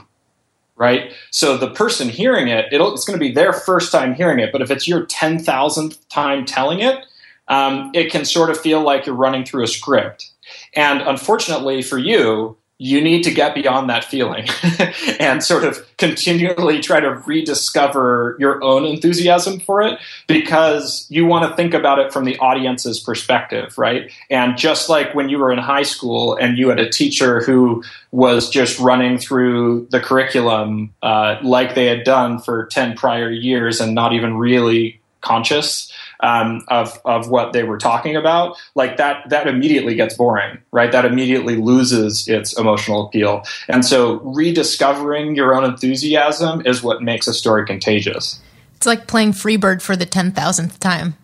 right? 0.82 1.13
So 1.30 1.58
the 1.58 1.70
person 1.70 2.10
hearing 2.10 2.48
it, 2.48 2.65
it's 2.72 3.06
going 3.06 3.17
to 3.17 3.24
be 3.24 3.32
their 3.32 3.54
first 3.54 3.91
time 3.91 4.15
hearing 4.15 4.39
it. 4.39 4.52
But 4.52 4.63
if 4.63 4.72
it's 4.72 4.88
your 4.88 5.06
10,000th 5.06 6.00
time 6.10 6.44
telling 6.44 6.80
it, 6.80 7.06
um, 7.50 7.91
it 7.94 8.12
can 8.12 8.26
sort 8.26 8.50
of 8.50 8.60
feel 8.60 8.82
like 8.82 9.06
you're 9.06 9.13
running 9.13 9.46
through 9.46 9.63
a 9.63 9.67
script. 9.67 10.32
And 10.76 11.02
unfortunately 11.02 11.84
for 11.84 12.00
you, 12.00 12.58
you 12.84 13.00
need 13.00 13.22
to 13.22 13.30
get 13.30 13.54
beyond 13.54 13.91
that 13.91 14.04
feeling 14.04 14.48
and 15.20 15.44
sort 15.44 15.63
of 15.63 15.86
continually 15.98 16.80
try 16.80 17.00
to 17.00 17.12
rediscover 17.28 18.36
your 18.39 18.63
own 18.63 18.86
enthusiasm 18.86 19.60
for 19.60 19.84
it 19.84 20.00
because 20.26 21.06
you 21.08 21.24
want 21.24 21.48
to 21.48 21.56
think 21.56 21.76
about 21.76 22.00
it 22.00 22.12
from 22.12 22.26
the 22.26 22.36
audience's 22.39 23.00
perspective, 23.00 23.78
right? 23.78 24.12
And 24.32 24.58
just 24.58 24.89
like 24.89 25.13
when 25.13 25.30
you 25.30 25.38
were 25.38 25.52
in 25.52 25.60
high 25.60 25.84
school 25.84 26.36
and 26.36 26.58
you 26.58 26.70
had 26.70 26.80
a 26.80 26.89
teacher 26.89 27.41
who 27.44 27.84
was 28.10 28.50
just 28.50 28.80
running 28.80 29.20
through 29.20 29.86
the 29.91 30.00
curriculum 30.00 30.91
uh, 31.04 31.36
like 31.44 31.76
they 31.76 31.86
had 31.86 32.04
done 32.04 32.39
for 32.39 32.65
10 32.65 32.98
prior 32.98 33.30
years 33.30 33.80
and 33.80 33.94
not 33.94 34.12
even 34.12 34.38
really 34.38 35.00
conscious 35.22 35.90
um, 36.21 36.63
of 36.67 36.99
of 37.05 37.29
what 37.29 37.53
they 37.53 37.63
were 37.63 37.77
talking 37.77 38.15
about, 38.15 38.57
like 38.75 38.97
that 38.97 39.29
that 39.29 39.47
immediately 39.47 39.95
gets 39.95 40.13
boring, 40.15 40.60
right? 40.71 40.91
That 40.91 41.05
immediately 41.05 41.55
loses 41.55 42.27
its 42.27 42.57
emotional 42.57 43.07
appeal. 43.07 43.43
And 43.67 43.86
so, 43.86 44.19
rediscovering 44.19 45.36
your 45.36 45.55
own 45.55 45.63
enthusiasm 45.63 46.62
is 46.65 46.84
what 46.84 47.01
makes 47.01 47.27
a 47.27 47.34
story 47.34 47.65
contagious. 47.65 48.39
It's 48.81 48.88
like 48.88 49.05
playing 49.05 49.34
Freebird 49.34 49.79
for 49.84 49.95
the 49.95 50.07
10,000th 50.07 50.79
time. 50.79 51.15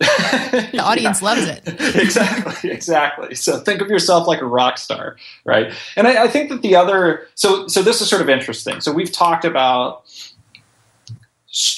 The 0.70 0.80
audience 0.80 1.20
loves 1.22 1.44
it. 1.44 1.62
exactly, 1.96 2.70
exactly. 2.70 3.34
So 3.34 3.58
think 3.58 3.80
of 3.80 3.88
yourself 3.88 4.26
like 4.26 4.40
a 4.40 4.46
rock 4.46 4.78
star, 4.78 5.16
right? 5.44 5.72
And 5.96 6.06
I, 6.06 6.24
I, 6.24 6.28
think 6.28 6.50
that 6.50 6.62
the 6.62 6.76
other, 6.76 7.26
so, 7.34 7.66
so 7.66 7.82
this 7.82 8.00
is 8.00 8.08
sort 8.08 8.22
of 8.22 8.28
interesting. 8.28 8.80
So 8.80 8.92
we've 8.92 9.12
talked 9.12 9.44
about 9.44 10.04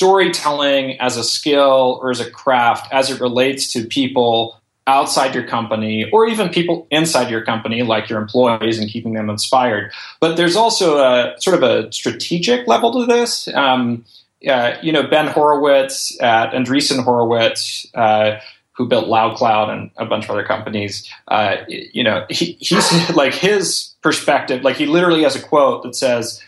storytelling 0.00 0.98
as 0.98 1.18
a 1.18 1.22
skill 1.22 2.00
or 2.00 2.10
as 2.10 2.20
a 2.20 2.30
craft 2.30 2.90
as 2.90 3.10
it 3.10 3.20
relates 3.20 3.70
to 3.70 3.84
people 3.84 4.58
outside 4.86 5.34
your 5.34 5.46
company 5.46 6.10
or 6.10 6.26
even 6.26 6.48
people 6.48 6.86
inside 6.90 7.28
your 7.30 7.44
company 7.44 7.82
like 7.82 8.08
your 8.08 8.18
employees 8.18 8.78
and 8.78 8.88
keeping 8.88 9.12
them 9.12 9.28
inspired 9.28 9.92
but 10.18 10.38
there's 10.38 10.56
also 10.56 10.96
a 10.96 11.34
sort 11.38 11.54
of 11.54 11.62
a 11.62 11.92
strategic 11.92 12.66
level 12.66 12.90
to 12.94 13.04
this 13.04 13.46
um, 13.48 14.02
uh, 14.48 14.72
you 14.82 14.90
know 14.90 15.06
ben 15.06 15.26
horowitz 15.26 16.18
at 16.22 16.52
andreessen 16.52 17.04
horowitz 17.04 17.86
uh, 17.94 18.38
who 18.72 18.88
built 18.88 19.04
loudcloud 19.04 19.68
and 19.68 19.90
a 19.98 20.06
bunch 20.06 20.24
of 20.24 20.30
other 20.30 20.44
companies 20.44 21.06
uh, 21.28 21.56
you 21.68 22.02
know 22.02 22.24
he, 22.30 22.56
he's 22.58 23.10
like 23.14 23.34
his 23.34 23.92
perspective 24.00 24.64
like 24.64 24.76
he 24.76 24.86
literally 24.86 25.24
has 25.24 25.36
a 25.36 25.42
quote 25.42 25.82
that 25.82 25.94
says 25.94 26.42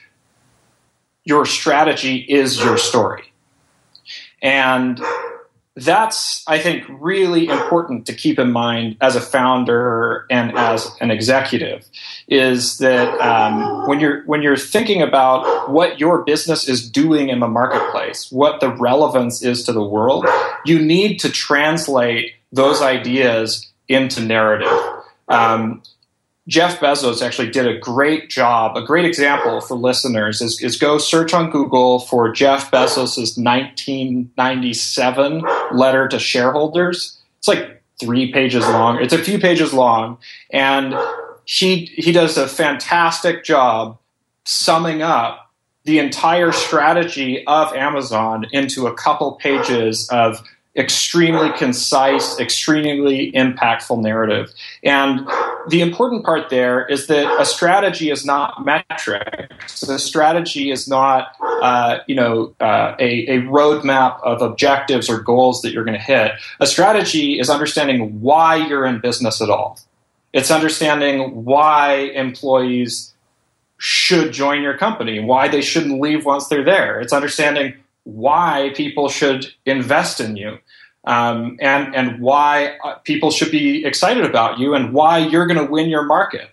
your 1.25 1.47
strategy 1.47 2.17
is 2.17 2.59
your 2.59 2.79
story. 2.79 3.32
And 4.43 5.01
that's, 5.75 6.45
I 6.47 6.59
think, 6.59 6.85
really 6.89 7.47
important 7.47 8.05
to 8.07 8.13
keep 8.13 8.39
in 8.39 8.53
mind 8.53 8.97
as 9.01 9.17
a 9.17 9.21
founder 9.21 10.27
and 10.29 10.57
as 10.59 10.91
an 11.01 11.11
executive. 11.11 11.87
Is 12.29 12.79
that 12.79 13.09
um, 13.21 13.87
when 13.89 13.99
you're 13.99 14.23
when 14.25 14.43
you're 14.43 14.57
thinking 14.57 15.01
about 15.01 15.71
what 15.71 15.99
your 15.99 16.25
business 16.25 16.69
is 16.69 16.91
doing 16.91 17.31
in 17.31 17.41
the 17.41 17.49
marketplace, 17.49 18.31
what 18.31 18.61
the 18.61 18.71
relevance 18.71 19.43
is 19.43 19.65
to 19.65 19.73
the 19.73 19.83
world, 19.83 20.27
you 20.67 20.79
need 20.79 21.19
to 21.21 21.31
translate 21.31 22.33
those 22.53 22.83
ideas 22.83 23.71
into 23.89 24.21
narrative. 24.21 24.73
Um, 25.29 25.83
Jeff 26.49 26.81
Bezos 26.81 27.25
actually 27.25 27.51
did 27.51 27.69
a 27.69 27.79
great 27.79 28.29
job. 28.29 28.77
A 28.77 28.83
great 28.83 29.05
example 29.05 29.61
for 29.61 29.77
listeners 29.77 30.41
is, 30.41 30.61
is 30.61 30.77
go 30.77 30.99
search 30.99 31.33
on 31.33 31.51
Google 31.51 32.01
for 32.01 32.33
Jeff 32.33 32.69
Bezos' 32.71 33.39
1997 33.39 35.45
letter 35.73 36.09
to 36.09 36.19
shareholders. 36.19 37.17
It's 37.39 37.47
like 37.47 37.81
three 38.01 38.33
pages 38.33 38.67
long. 38.67 39.01
It's 39.01 39.13
a 39.13 39.19
few 39.19 39.39
pages 39.39 39.73
long, 39.73 40.19
and 40.51 40.97
he 41.45 41.87
he 41.97 42.11
does 42.11 42.37
a 42.37 42.49
fantastic 42.49 43.45
job 43.45 43.97
summing 44.45 45.03
up 45.03 45.53
the 45.85 46.01
entire 46.01 46.51
strategy 46.53 47.45
of 47.47 47.73
Amazon 47.75 48.47
into 48.53 48.87
a 48.87 48.95
couple 48.95 49.33
pages 49.33 50.09
of 50.11 50.41
extremely 50.77 51.51
concise, 51.53 52.39
extremely 52.41 53.31
impactful 53.33 54.03
narrative. 54.03 54.53
And 54.83 55.29
the 55.69 55.81
important 55.81 56.25
part 56.25 56.51
there 56.51 56.87
is 56.87 57.07
that 57.07 57.41
a 57.41 57.45
strategy 57.45 58.11
is 58.11 58.25
not 58.25 58.65
metrics. 58.65 59.81
The 59.81 59.99
strategy 59.99 60.71
is 60.71 60.89
not, 60.89 61.37
uh, 61.41 61.99
you 62.07 62.15
know, 62.15 62.55
uh, 62.61 62.95
a, 62.99 63.27
a 63.27 63.43
roadmap 63.43 64.21
of 64.23 64.43
objectives 64.43 65.09
or 65.09 65.21
goals 65.21 65.63
that 65.63 65.73
you're 65.73 65.85
going 65.85 65.99
to 65.99 66.05
hit. 66.05 66.33
A 66.61 66.67
strategy 66.67 67.39
is 67.39 67.51
understanding 67.51 68.21
why 68.21 68.57
you're 68.57 68.87
in 68.87 69.01
business 69.01 69.41
at 69.41 69.51
all. 69.51 69.79
It's 70.33 70.51
understanding 70.51 71.45
why 71.45 71.95
employees 72.15 73.13
should 73.79 74.33
join 74.33 74.63
your 74.63 74.79
company, 74.79 75.21
why 75.21 75.49
they 75.49 75.61
shouldn't 75.61 76.01
leave 76.01 76.25
once 76.25 76.49
they're 76.49 76.65
there. 76.65 77.01
It's 77.01 77.13
understanding 77.13 77.75
why 78.05 78.73
people 78.75 79.09
should 79.09 79.53
invest 79.67 80.21
in 80.21 80.37
you 80.37 80.59
um, 81.05 81.57
and 81.61 81.95
and 81.95 82.21
why 82.21 82.77
uh, 82.85 82.95
people 83.05 83.31
should 83.31 83.51
be 83.51 83.85
excited 83.85 84.25
about 84.25 84.59
you 84.59 84.75
and 84.75 84.93
why 84.93 85.19
you're 85.19 85.47
going 85.47 85.65
to 85.65 85.71
win 85.71 85.89
your 85.89 86.05
market, 86.05 86.51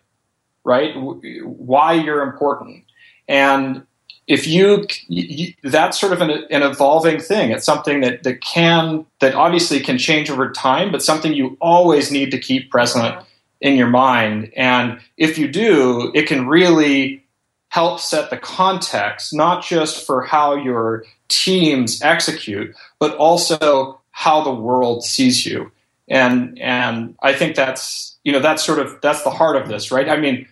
right? 0.64 0.94
Why 0.96 1.94
you're 1.94 2.24
important, 2.24 2.84
and 3.28 3.86
if 4.30 4.48
you, 4.48 4.86
you 5.08 5.54
that's 5.64 6.00
sort 6.00 6.14
of 6.14 6.22
an, 6.22 6.30
an, 6.52 6.62
evolving 6.62 7.20
thing. 7.20 7.50
It's 7.50 7.66
something 7.66 8.02
that 8.02 8.24
that 8.24 8.42
can 8.42 9.06
that 9.20 9.34
obviously 9.34 9.80
can 9.80 9.98
change 9.98 10.30
over 10.30 10.52
time, 10.52 10.92
but 10.92 11.02
something 11.02 11.34
you 11.34 11.58
always 11.60 12.12
need 12.12 12.30
to 12.32 12.40
keep 12.40 12.70
present 12.70 13.16
in 13.60 13.76
your 13.76 13.88
mind. 13.88 14.52
And 14.56 15.00
if 15.18 15.38
you 15.38 15.48
do, 15.48 16.12
it 16.14 16.28
can 16.28 16.48
really 16.48 17.24
help 17.70 18.00
set 18.00 18.30
the 18.30 18.38
context, 18.38 19.34
not 19.34 19.64
just 19.64 20.06
for 20.06 20.24
how 20.24 20.56
your 20.56 21.06
teams 21.28 22.02
execute, 22.02 22.76
but 23.00 23.16
also 23.18 23.99
how 24.20 24.42
the 24.42 24.54
world 24.54 25.02
sees 25.02 25.46
you. 25.46 25.72
And 26.10 26.60
and 26.60 27.16
I 27.22 27.32
think 27.32 27.56
that's 27.56 28.18
you 28.26 28.34
know 28.34 28.42
that's 28.42 28.66
sort 28.66 28.80
of 28.80 29.00
that's 29.02 29.24
the 29.24 29.30
heart 29.30 29.56
of 29.56 29.70
this, 29.70 29.94
right? 29.94 30.10
I 30.10 30.18
mean, 30.18 30.46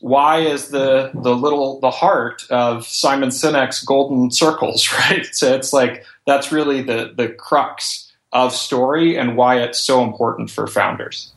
why 0.00 0.40
is 0.40 0.68
the 0.68 1.10
the 1.14 1.34
little 1.34 1.80
the 1.80 1.90
heart 1.90 2.44
of 2.50 2.86
Simon 2.86 3.30
Sinek's 3.30 3.82
golden 3.82 4.30
circles, 4.30 4.92
right? 4.98 5.24
So 5.32 5.54
it's 5.54 5.72
like 5.72 6.04
that's 6.26 6.52
really 6.52 6.82
the 6.82 7.14
the 7.16 7.30
crux 7.30 8.12
of 8.30 8.52
story 8.52 9.16
and 9.16 9.38
why 9.38 9.60
it's 9.60 9.80
so 9.80 10.04
important 10.04 10.50
for 10.50 10.66
founders. 10.66 11.32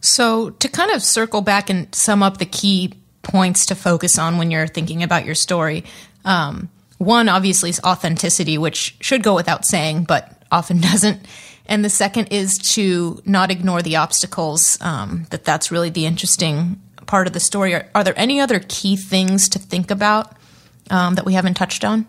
So 0.00 0.50
to 0.50 0.68
kind 0.68 0.92
of 0.92 1.02
circle 1.02 1.42
back 1.42 1.68
and 1.68 1.94
sum 1.94 2.22
up 2.22 2.38
the 2.38 2.46
key 2.46 2.94
points 3.22 3.66
to 3.66 3.74
focus 3.74 4.18
on 4.18 4.38
when 4.38 4.50
you're 4.50 4.68
thinking 4.68 5.02
about 5.02 5.26
your 5.26 5.34
story. 5.34 5.84
Um, 6.24 6.70
one 6.98 7.28
obviously 7.28 7.68
is 7.68 7.80
authenticity, 7.84 8.56
which 8.56 8.96
should 9.00 9.22
go 9.22 9.34
without 9.34 9.66
saying, 9.66 10.04
but 10.04 10.35
often 10.50 10.80
doesn't. 10.80 11.20
And 11.66 11.84
the 11.84 11.90
second 11.90 12.26
is 12.26 12.58
to 12.74 13.20
not 13.24 13.50
ignore 13.50 13.82
the 13.82 13.96
obstacles. 13.96 14.78
Um, 14.80 15.26
that 15.30 15.44
that's 15.44 15.70
really 15.70 15.90
the 15.90 16.06
interesting 16.06 16.80
part 17.06 17.26
of 17.26 17.32
the 17.32 17.40
story. 17.40 17.74
Are, 17.74 17.88
are 17.94 18.04
there 18.04 18.14
any 18.16 18.40
other 18.40 18.60
key 18.68 18.96
things 18.96 19.48
to 19.50 19.58
think 19.58 19.90
about 19.90 20.36
um, 20.90 21.14
that 21.16 21.24
we 21.24 21.34
haven't 21.34 21.54
touched 21.54 21.84
on? 21.84 22.06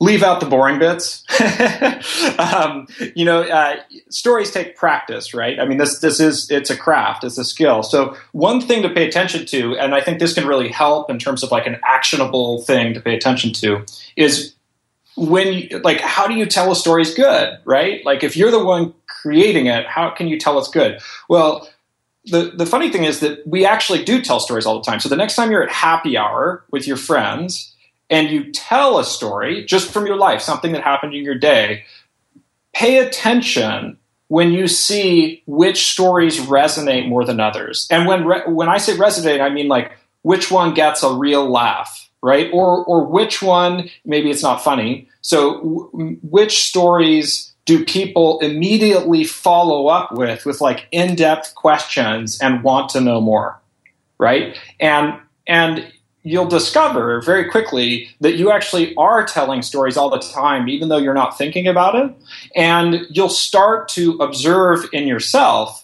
leave 0.00 0.22
out 0.22 0.40
the 0.40 0.46
boring 0.46 0.78
bits. 0.78 1.24
um, 2.38 2.86
you 3.14 3.24
know, 3.24 3.42
uh, 3.42 3.76
stories 4.10 4.50
take 4.50 4.76
practice, 4.76 5.34
right? 5.34 5.58
I 5.58 5.64
mean, 5.64 5.78
this 5.78 6.00
this 6.00 6.20
is 6.20 6.50
it's 6.50 6.70
a 6.70 6.76
craft, 6.76 7.24
it's 7.24 7.38
a 7.38 7.44
skill. 7.44 7.82
So 7.82 8.16
one 8.32 8.60
thing 8.60 8.82
to 8.82 8.90
pay 8.90 9.06
attention 9.06 9.46
to, 9.46 9.76
and 9.78 9.94
I 9.94 10.00
think 10.00 10.18
this 10.18 10.34
can 10.34 10.46
really 10.46 10.68
help 10.68 11.10
in 11.10 11.18
terms 11.18 11.42
of 11.42 11.50
like 11.50 11.66
an 11.66 11.80
actionable 11.84 12.62
thing 12.62 12.94
to 12.94 13.00
pay 13.00 13.16
attention 13.16 13.52
to, 13.54 13.84
is 14.16 14.53
when 15.16 15.68
like 15.82 16.00
how 16.00 16.26
do 16.26 16.34
you 16.34 16.46
tell 16.46 16.72
a 16.72 16.76
story's 16.76 17.14
good, 17.14 17.58
right? 17.64 18.04
Like 18.04 18.24
if 18.24 18.36
you're 18.36 18.50
the 18.50 18.64
one 18.64 18.94
creating 19.06 19.66
it, 19.66 19.86
how 19.86 20.10
can 20.10 20.28
you 20.28 20.38
tell 20.38 20.58
it's 20.58 20.68
good? 20.68 21.00
Well. 21.28 21.68
The, 22.26 22.52
the 22.56 22.64
funny 22.64 22.90
thing 22.90 23.04
is 23.04 23.20
that 23.20 23.46
we 23.46 23.66
actually 23.66 24.02
do 24.02 24.22
tell 24.22 24.40
stories 24.40 24.64
all 24.64 24.80
the 24.80 24.82
time. 24.82 24.98
So 24.98 25.10
the 25.10 25.16
next 25.16 25.36
time 25.36 25.50
you're 25.50 25.62
at 25.62 25.70
happy 25.70 26.16
hour 26.16 26.64
with 26.70 26.86
your 26.86 26.96
friends, 26.96 27.74
and 28.08 28.30
you 28.30 28.52
tell 28.52 28.98
a 28.98 29.04
story 29.04 29.64
just 29.64 29.90
from 29.90 30.06
your 30.06 30.16
life, 30.16 30.40
something 30.40 30.72
that 30.72 30.82
happened 30.82 31.14
in 31.14 31.22
your 31.22 31.34
day, 31.34 31.84
pay 32.72 32.98
attention 32.98 33.98
when 34.28 34.52
you 34.52 34.68
see 34.68 35.42
which 35.46 35.90
stories 35.92 36.40
resonate 36.40 37.08
more 37.08 37.24
than 37.24 37.40
others. 37.40 37.86
And 37.90 38.06
when 38.06 38.24
re- 38.24 38.44
when 38.46 38.68
I 38.68 38.78
say 38.78 38.96
resonate, 38.96 39.40
I 39.40 39.50
mean 39.50 39.68
like 39.68 39.92
which 40.22 40.50
one 40.50 40.74
gets 40.74 41.02
a 41.02 41.12
real 41.12 41.48
laugh, 41.48 42.03
right? 42.24 42.48
Or 42.54 42.82
or 42.86 43.04
which 43.04 43.42
one 43.42 43.90
maybe 44.06 44.30
it's 44.30 44.42
not 44.42 44.64
funny. 44.64 45.08
So 45.20 45.56
w- 45.58 46.18
which 46.22 46.64
stories 46.64 47.52
do 47.66 47.84
people 47.84 48.38
immediately 48.40 49.24
follow 49.24 49.88
up 49.88 50.12
with 50.12 50.46
with 50.46 50.60
like 50.62 50.88
in-depth 50.90 51.54
questions 51.54 52.40
and 52.40 52.64
want 52.64 52.88
to 52.90 53.00
know 53.02 53.20
more, 53.20 53.60
right? 54.18 54.56
And 54.80 55.20
and 55.46 55.92
you'll 56.22 56.46
discover 56.46 57.20
very 57.20 57.50
quickly 57.50 58.08
that 58.20 58.36
you 58.36 58.50
actually 58.50 58.94
are 58.96 59.26
telling 59.26 59.60
stories 59.60 59.98
all 59.98 60.08
the 60.08 60.18
time, 60.18 60.66
even 60.70 60.88
though 60.88 60.96
you're 60.96 61.12
not 61.12 61.36
thinking 61.36 61.68
about 61.68 61.94
it. 61.94 62.10
And 62.56 63.06
you'll 63.10 63.28
start 63.28 63.88
to 63.90 64.16
observe 64.16 64.86
in 64.94 65.06
yourself 65.06 65.83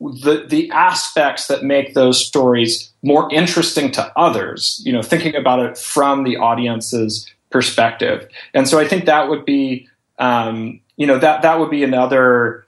the 0.00 0.44
the 0.46 0.70
aspects 0.70 1.46
that 1.46 1.64
make 1.64 1.94
those 1.94 2.24
stories 2.24 2.92
more 3.02 3.32
interesting 3.32 3.90
to 3.92 4.12
others. 4.16 4.82
You 4.84 4.92
know, 4.92 5.02
thinking 5.02 5.34
about 5.34 5.60
it 5.60 5.78
from 5.78 6.24
the 6.24 6.36
audience's 6.36 7.26
perspective, 7.50 8.28
and 8.54 8.68
so 8.68 8.78
I 8.78 8.86
think 8.86 9.06
that 9.06 9.28
would 9.28 9.44
be 9.44 9.88
um, 10.18 10.80
you 10.96 11.06
know 11.06 11.18
that 11.18 11.42
that 11.42 11.58
would 11.58 11.70
be 11.70 11.82
another 11.84 12.64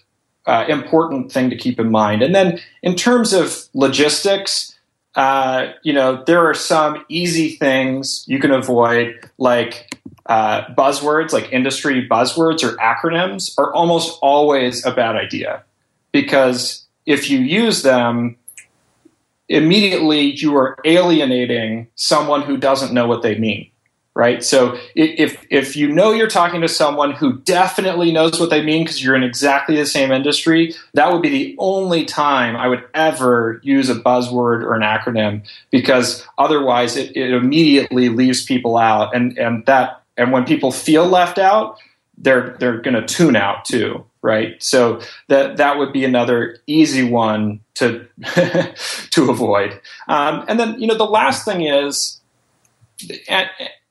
uh, 0.46 0.64
important 0.68 1.30
thing 1.30 1.50
to 1.50 1.56
keep 1.56 1.78
in 1.78 1.90
mind. 1.90 2.22
And 2.22 2.34
then 2.34 2.58
in 2.82 2.94
terms 2.94 3.34
of 3.34 3.64
logistics, 3.74 4.74
uh, 5.14 5.72
you 5.82 5.92
know, 5.92 6.24
there 6.24 6.48
are 6.48 6.54
some 6.54 7.04
easy 7.08 7.50
things 7.50 8.24
you 8.26 8.38
can 8.38 8.50
avoid, 8.50 9.20
like 9.36 9.94
uh, 10.26 10.62
buzzwords, 10.74 11.32
like 11.32 11.52
industry 11.52 12.08
buzzwords 12.08 12.62
or 12.62 12.76
acronyms, 12.76 13.58
are 13.58 13.74
almost 13.74 14.18
always 14.22 14.84
a 14.86 14.92
bad 14.92 15.16
idea 15.16 15.62
because 16.12 16.86
if 17.08 17.30
you 17.30 17.38
use 17.38 17.82
them, 17.82 18.36
immediately 19.48 20.20
you 20.20 20.56
are 20.56 20.76
alienating 20.84 21.88
someone 21.94 22.42
who 22.42 22.56
doesn't 22.56 22.92
know 22.92 23.06
what 23.06 23.22
they 23.22 23.36
mean 23.38 23.70
right? 24.18 24.42
So 24.42 24.76
if 24.96 25.46
if 25.48 25.76
you 25.76 25.86
know 25.86 26.10
you're 26.10 26.26
talking 26.26 26.60
to 26.62 26.68
someone 26.68 27.12
who 27.12 27.38
definitely 27.38 28.10
knows 28.10 28.40
what 28.40 28.50
they 28.50 28.64
mean 28.64 28.82
because 28.82 29.00
you're 29.00 29.14
in 29.14 29.22
exactly 29.22 29.76
the 29.76 29.86
same 29.86 30.10
industry, 30.10 30.74
that 30.94 31.12
would 31.12 31.22
be 31.22 31.28
the 31.28 31.56
only 31.60 32.04
time 32.04 32.56
I 32.56 32.66
would 32.66 32.84
ever 32.94 33.60
use 33.62 33.88
a 33.88 33.94
buzzword 33.94 34.64
or 34.64 34.74
an 34.74 34.82
acronym 34.82 35.46
because 35.70 36.26
otherwise 36.36 36.96
it, 36.96 37.16
it 37.16 37.30
immediately 37.30 38.08
leaves 38.08 38.44
people 38.44 38.76
out 38.76 39.14
and 39.14 39.38
and 39.38 39.64
that 39.66 40.02
and 40.16 40.32
when 40.32 40.44
people 40.44 40.72
feel 40.72 41.06
left 41.06 41.38
out, 41.38 41.78
they're 42.16 42.56
they're 42.58 42.78
going 42.78 43.00
to 43.00 43.06
tune 43.06 43.36
out 43.36 43.64
too, 43.64 44.04
right? 44.22 44.62
So 44.62 45.00
that 45.28 45.56
that 45.56 45.78
would 45.78 45.92
be 45.92 46.04
another 46.04 46.58
easy 46.66 47.04
one 47.04 47.60
to 47.74 48.06
to 49.10 49.30
avoid. 49.30 49.80
Um, 50.08 50.44
and 50.48 50.58
then 50.58 50.80
you 50.80 50.86
know 50.86 50.96
the 50.96 51.04
last 51.04 51.44
thing 51.44 51.62
is. 51.62 52.20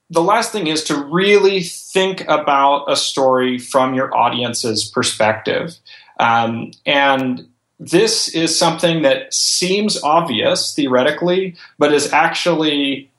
The 0.10 0.24
last 0.24 0.54
thing 0.54 0.68
is 0.68 0.86
to 0.86 0.96
really 1.04 1.62
think 1.64 2.22
about 2.30 2.86
a 2.90 2.96
story 2.96 3.58
from 3.58 3.94
your 3.94 4.16
audience's 4.16 4.86
perspective. 4.86 5.76
Um, 6.18 6.72
and 6.86 7.46
this 7.80 8.30
is 8.30 8.58
something 8.58 9.04
that 9.04 9.34
seems 9.34 10.02
obvious 10.02 10.74
theoretically, 10.74 11.56
but 11.78 11.94
is 11.94 12.12
actually 12.12 13.12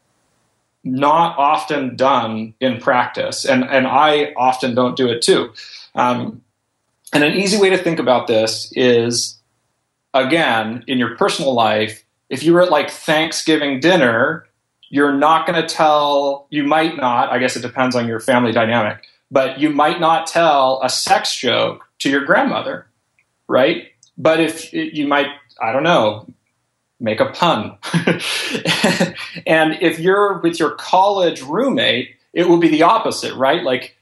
not 0.85 1.39
often 1.39 1.97
done 1.97 2.55
in 2.61 2.81
practice. 2.81 3.45
And, 3.45 3.65
and 3.65 3.87
I 3.87 4.33
often 4.37 4.75
don't 4.75 4.97
do 4.97 5.09
it 5.09 5.23
too. 5.23 5.53
Um, 5.95 6.43
and 7.13 7.25
an 7.25 7.35
easy 7.35 7.59
way 7.59 7.71
to 7.71 7.79
think 7.79 7.99
about 7.99 8.27
this 8.27 8.73
is 8.75 9.39
again, 10.15 10.85
in 10.87 10.99
your 10.99 11.17
personal 11.17 11.55
life, 11.55 12.05
if 12.29 12.43
you 12.43 12.53
were 12.53 12.63
at 12.63 12.71
like 12.71 12.91
Thanksgiving 12.91 13.81
dinner 13.81 14.49
you're 14.91 15.13
not 15.13 15.47
going 15.47 15.61
to 15.61 15.75
tell, 15.75 16.47
you 16.51 16.65
might 16.65 16.97
not, 16.97 17.31
I 17.31 17.39
guess 17.39 17.57
it 17.57 17.63
depends 17.63 17.95
on 17.95 18.09
your 18.09 18.21
family 18.21 18.53
dynamic, 18.53 19.05
but 19.31 19.59
you 19.59 19.71
might 19.71 20.01
not 20.01 20.27
tell 20.27 20.81
a 20.83 20.89
sex 20.89 21.35
joke 21.35 21.87
to 22.01 22.11
your 22.11 22.25
grandmother, 22.25 22.87
right? 23.47 23.89
But 24.17 24.41
if 24.41 24.73
you 24.73 25.07
might, 25.07 25.29
I 25.61 25.73
don't 25.73 25.83
know, 25.83 26.27
make 27.01 27.21
a 27.21 27.27
pun. 27.27 27.77
and 29.47 29.79
if 29.81 29.99
you're 29.99 30.39
with 30.39 30.59
your 30.59 30.73
college 30.73 31.43
roommate, 31.43 32.17
it 32.33 32.49
will 32.49 32.59
be 32.59 32.69
the 32.69 32.83
opposite, 32.83 33.35
right? 33.35 33.63
Like 33.63 33.97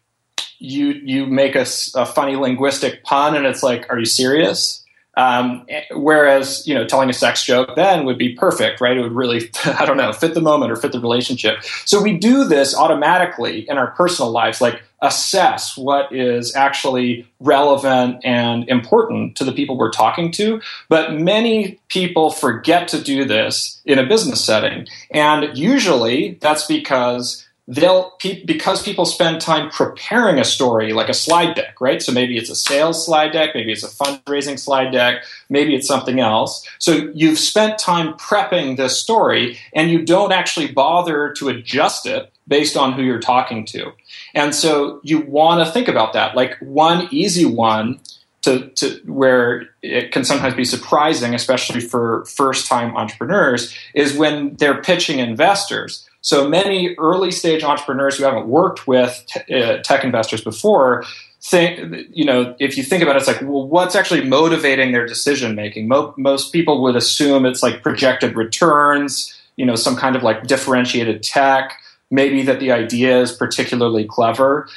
you 0.58 0.88
you 0.88 1.26
make 1.26 1.54
a, 1.54 1.66
a 1.94 2.06
funny 2.06 2.36
linguistic 2.36 3.04
pun, 3.04 3.36
and 3.36 3.46
it's 3.46 3.62
like, 3.62 3.86
are 3.90 3.98
you 3.98 4.06
serious? 4.06 4.82
Um, 5.16 5.66
whereas, 5.92 6.66
you 6.66 6.74
know, 6.74 6.84
telling 6.84 7.08
a 7.08 7.14
sex 7.14 7.42
joke 7.42 7.74
then 7.74 8.04
would 8.04 8.18
be 8.18 8.34
perfect, 8.34 8.82
right? 8.82 8.96
It 8.96 9.00
would 9.00 9.12
really, 9.12 9.50
I 9.64 9.86
don't 9.86 9.96
know, 9.96 10.12
fit 10.12 10.34
the 10.34 10.42
moment 10.42 10.70
or 10.70 10.76
fit 10.76 10.92
the 10.92 11.00
relationship. 11.00 11.64
So 11.86 12.02
we 12.02 12.18
do 12.18 12.44
this 12.44 12.76
automatically 12.76 13.68
in 13.68 13.78
our 13.78 13.92
personal 13.92 14.30
lives, 14.30 14.60
like 14.60 14.82
assess 15.00 15.76
what 15.76 16.12
is 16.12 16.54
actually 16.54 17.26
relevant 17.40 18.20
and 18.24 18.68
important 18.68 19.36
to 19.36 19.44
the 19.44 19.52
people 19.52 19.78
we're 19.78 19.90
talking 19.90 20.32
to. 20.32 20.60
But 20.88 21.14
many 21.14 21.80
people 21.88 22.30
forget 22.30 22.88
to 22.88 23.00
do 23.00 23.24
this 23.24 23.80
in 23.86 23.98
a 23.98 24.06
business 24.06 24.44
setting. 24.44 24.86
And 25.10 25.56
usually 25.56 26.38
that's 26.42 26.66
because 26.66 27.45
they'll 27.68 28.16
because 28.44 28.82
people 28.82 29.04
spend 29.04 29.40
time 29.40 29.70
preparing 29.70 30.38
a 30.38 30.44
story 30.44 30.92
like 30.92 31.08
a 31.08 31.14
slide 31.14 31.54
deck 31.54 31.80
right? 31.80 32.00
So 32.00 32.12
maybe 32.12 32.36
it's 32.36 32.50
a 32.50 32.54
sales 32.54 33.04
slide 33.04 33.32
deck 33.32 33.50
maybe 33.54 33.72
it's 33.72 33.82
a 33.82 33.88
fundraising 33.88 34.58
slide 34.58 34.92
deck 34.92 35.24
maybe 35.48 35.74
it's 35.74 35.88
something 35.88 36.20
else. 36.20 36.66
So 36.78 37.10
you've 37.14 37.38
spent 37.38 37.78
time 37.78 38.14
prepping 38.14 38.76
this 38.76 38.98
story 38.98 39.58
and 39.74 39.90
you 39.90 40.04
don't 40.04 40.32
actually 40.32 40.72
bother 40.72 41.32
to 41.38 41.48
adjust 41.48 42.06
it 42.06 42.32
based 42.48 42.76
on 42.76 42.92
who 42.92 43.02
you're 43.02 43.18
talking 43.18 43.64
to. 43.66 43.92
And 44.34 44.54
so 44.54 45.00
you 45.02 45.20
want 45.20 45.66
to 45.66 45.72
think 45.72 45.88
about 45.88 46.12
that. 46.12 46.36
Like 46.36 46.56
one 46.60 47.08
easy 47.10 47.44
one 47.44 47.98
to, 48.42 48.68
to 48.70 49.00
where 49.06 49.70
it 49.82 50.12
can 50.12 50.24
sometimes 50.24 50.54
be 50.54 50.64
surprising 50.64 51.34
especially 51.34 51.80
for 51.80 52.24
first 52.26 52.68
time 52.68 52.96
entrepreneurs 52.96 53.76
is 53.92 54.16
when 54.16 54.54
they're 54.54 54.80
pitching 54.80 55.18
investors 55.18 56.08
so 56.26 56.48
many 56.48 56.96
early 56.98 57.30
stage 57.30 57.62
entrepreneurs 57.62 58.18
who 58.18 58.24
haven't 58.24 58.48
worked 58.48 58.88
with 58.88 59.24
uh, 59.48 59.76
tech 59.84 60.02
investors 60.02 60.42
before 60.42 61.04
think, 61.40 62.08
you 62.10 62.24
know, 62.24 62.56
if 62.58 62.76
you 62.76 62.82
think 62.82 63.04
about 63.04 63.14
it, 63.14 63.20
it's 63.20 63.28
like, 63.28 63.40
well, 63.42 63.68
what's 63.68 63.94
actually 63.94 64.24
motivating 64.24 64.90
their 64.90 65.06
decision 65.06 65.54
making? 65.54 65.86
Mo- 65.86 66.12
most 66.16 66.52
people 66.52 66.82
would 66.82 66.96
assume 66.96 67.46
it's 67.46 67.62
like 67.62 67.80
projected 67.80 68.34
returns, 68.34 69.40
you 69.54 69.64
know, 69.64 69.76
some 69.76 69.94
kind 69.94 70.16
of 70.16 70.24
like 70.24 70.48
differentiated 70.48 71.22
tech, 71.22 71.78
maybe 72.10 72.42
that 72.42 72.58
the 72.58 72.72
idea 72.72 73.20
is 73.20 73.30
particularly 73.30 74.04
clever. 74.04 74.68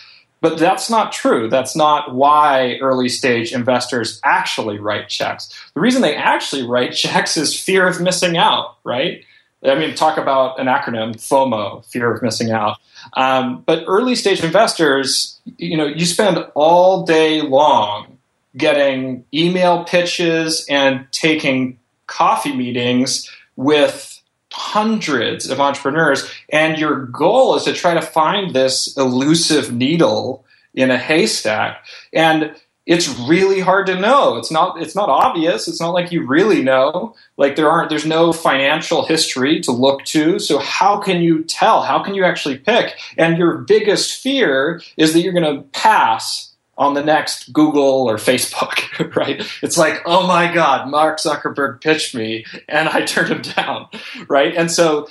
But 0.41 0.59
that's 0.59 0.88
not 0.88 1.12
true. 1.12 1.49
That's 1.49 1.75
not 1.75 2.13
why 2.13 2.77
early 2.77 3.09
stage 3.09 3.51
investors 3.53 4.21
actually 4.23 4.77
write 4.77 5.09
checks. 5.09 5.51
The 5.73 5.81
reason 5.81 6.03
they 6.03 6.15
actually 6.15 6.62
write 6.62 6.93
checks 7.03 7.38
is 7.38 7.59
fear 7.59 7.88
of 7.88 7.99
missing 7.99 8.38
out, 8.38 8.77
right? 8.83 9.25
I 9.63 9.75
mean, 9.75 9.93
talk 9.95 10.17
about 10.17 10.59
an 10.59 10.67
acronym, 10.67 11.15
FOMO, 11.15 11.85
fear 11.85 12.13
of 12.13 12.21
missing 12.21 12.51
out. 12.51 12.77
Um, 13.13 13.63
but 13.65 13.83
early 13.87 14.15
stage 14.15 14.43
investors, 14.43 15.39
you 15.57 15.75
know, 15.75 15.85
you 15.85 16.05
spend 16.05 16.37
all 16.55 17.03
day 17.03 17.41
long 17.41 18.17
getting 18.55 19.25
email 19.33 19.83
pitches 19.83 20.65
and 20.69 21.07
taking 21.11 21.77
coffee 22.07 22.55
meetings 22.55 23.29
with 23.55 24.21
hundreds 24.51 25.49
of 25.49 25.59
entrepreneurs, 25.59 26.29
and 26.49 26.77
your 26.77 27.05
goal 27.05 27.55
is 27.55 27.63
to 27.63 27.73
try 27.73 27.93
to 27.93 28.01
find 28.01 28.53
this 28.53 28.95
elusive 28.97 29.71
needle 29.71 30.43
in 30.73 30.89
a 30.89 30.97
haystack. 30.97 31.85
And 32.13 32.55
it's 32.89 33.08
really 33.19 33.60
hard 33.60 33.86
to 33.86 33.99
know. 33.99 34.36
It's 34.38 34.49
not 34.49 34.82
it's 34.82 34.95
not 34.95 35.10
obvious. 35.10 35.67
It's 35.67 35.80
not 35.80 35.93
like 35.93 36.12
you 36.12 36.25
really 36.25 36.63
know. 36.63 37.15
Like 37.38 37.56
there 37.56 37.69
aren't 37.69 37.89
there's 37.89 38.06
no 38.06 38.34
financial 38.34 39.06
history 39.06 39.62
to 39.62 39.71
look 39.71 40.04
to. 40.06 40.39
So 40.39 40.58
how 40.58 40.97
can 40.97 41.21
you 41.21 41.43
tell? 41.43 41.84
How 41.84 42.02
can 42.02 42.15
you 42.15 42.25
actually 42.25 42.58
pick? 42.58 42.95
And 43.15 43.38
your 43.38 43.60
biggest 43.60 44.19
fear 44.19 44.82
is 44.97 45.13
that 45.13 45.21
you're 45.21 45.39
going 45.39 45.56
to 45.56 45.62
pass 45.69 46.52
on 46.80 46.95
the 46.95 47.04
next 47.04 47.54
Google 47.54 48.10
or 48.10 48.15
Facebook, 48.15 49.15
right? 49.15 49.47
It's 49.62 49.78
like, 49.78 50.02
"Oh 50.08 50.25
my 50.25 50.52
god, 50.52 50.89
Mark 50.89 51.19
Zuckerberg 51.19 51.82
pitched 51.82 52.15
me 52.15 52.43
and 52.67 52.89
I 52.89 53.04
turned 53.06 53.30
him 53.30 53.54
down." 53.54 53.88
Right? 54.28 54.56
And 54.56 54.71
so 54.71 55.10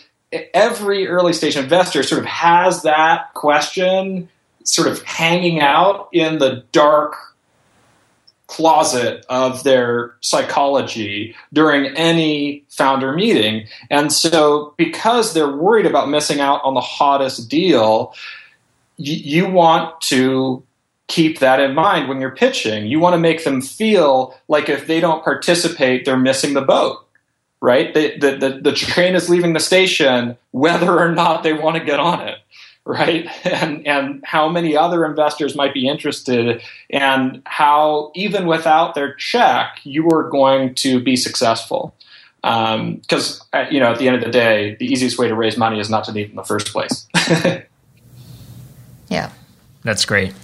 every 0.52 1.06
early 1.06 1.32
stage 1.32 1.56
investor 1.56 2.02
sort 2.02 2.20
of 2.20 2.26
has 2.26 2.82
that 2.82 3.32
question 3.34 4.28
sort 4.64 4.88
of 4.88 5.02
hanging 5.02 5.60
out 5.60 6.08
in 6.12 6.38
the 6.38 6.64
dark 6.72 7.16
closet 8.48 9.24
of 9.28 9.62
their 9.62 10.16
psychology 10.20 11.36
during 11.52 11.86
any 11.96 12.64
founder 12.68 13.12
meeting. 13.12 13.68
And 13.90 14.12
so, 14.12 14.74
because 14.76 15.34
they're 15.34 15.54
worried 15.54 15.86
about 15.86 16.08
missing 16.08 16.40
out 16.40 16.62
on 16.64 16.74
the 16.74 16.80
hottest 16.80 17.48
deal, 17.48 18.14
y- 18.98 19.04
you 19.04 19.46
want 19.48 20.00
to 20.02 20.64
keep 21.06 21.38
that 21.38 21.60
in 21.60 21.74
mind 21.74 22.08
when 22.08 22.20
you're 22.20 22.34
pitching. 22.34 22.86
You 22.86 22.98
want 22.98 23.14
to 23.14 23.18
make 23.18 23.44
them 23.44 23.60
feel 23.60 24.34
like 24.48 24.68
if 24.68 24.86
they 24.86 24.98
don't 24.98 25.22
participate, 25.22 26.04
they're 26.04 26.16
missing 26.18 26.54
the 26.54 26.62
boat. 26.62 27.04
Right? 27.60 27.92
the, 27.92 28.16
the, 28.16 28.60
the 28.62 28.72
train 28.72 29.16
is 29.16 29.28
leaving 29.28 29.52
the 29.52 29.58
station 29.58 30.36
whether 30.52 30.96
or 30.96 31.12
not 31.12 31.42
they 31.42 31.52
want 31.52 31.76
to 31.76 31.84
get 31.84 31.98
on 31.98 32.28
it 32.28 32.38
right? 32.88 33.28
And 33.44 33.86
and 33.86 34.22
how 34.24 34.48
many 34.48 34.76
other 34.76 35.04
investors 35.04 35.54
might 35.54 35.74
be 35.74 35.86
interested, 35.86 36.62
and 36.90 37.42
how 37.44 38.10
even 38.14 38.46
without 38.46 38.94
their 38.94 39.14
check, 39.14 39.80
you 39.84 40.08
are 40.10 40.28
going 40.28 40.74
to 40.76 41.00
be 41.00 41.16
successful. 41.16 41.94
Because 42.42 43.40
um, 43.52 43.66
you 43.70 43.80
know, 43.80 43.92
at 43.92 43.98
the 43.98 44.08
end 44.08 44.16
of 44.16 44.24
the 44.24 44.30
day, 44.30 44.76
the 44.78 44.86
easiest 44.86 45.18
way 45.18 45.28
to 45.28 45.34
raise 45.34 45.56
money 45.56 45.80
is 45.80 45.90
not 45.90 46.04
to 46.04 46.12
need 46.12 46.30
in 46.30 46.36
the 46.36 46.44
first 46.44 46.68
place. 46.68 47.06
yeah, 49.08 49.30
that's 49.82 50.04
great. 50.04 50.34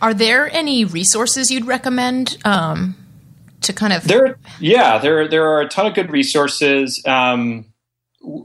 Are 0.00 0.14
there 0.14 0.50
any 0.50 0.84
resources 0.84 1.50
you'd 1.50 1.66
recommend 1.66 2.38
um, 2.44 2.96
to 3.62 3.72
kind 3.72 3.92
of 3.92 4.04
there 4.04 4.36
yeah 4.60 4.98
there 4.98 5.28
there 5.28 5.48
are 5.48 5.60
a 5.60 5.68
ton 5.68 5.86
of 5.86 5.94
good 5.94 6.10
resources 6.10 7.04
um, 7.06 7.64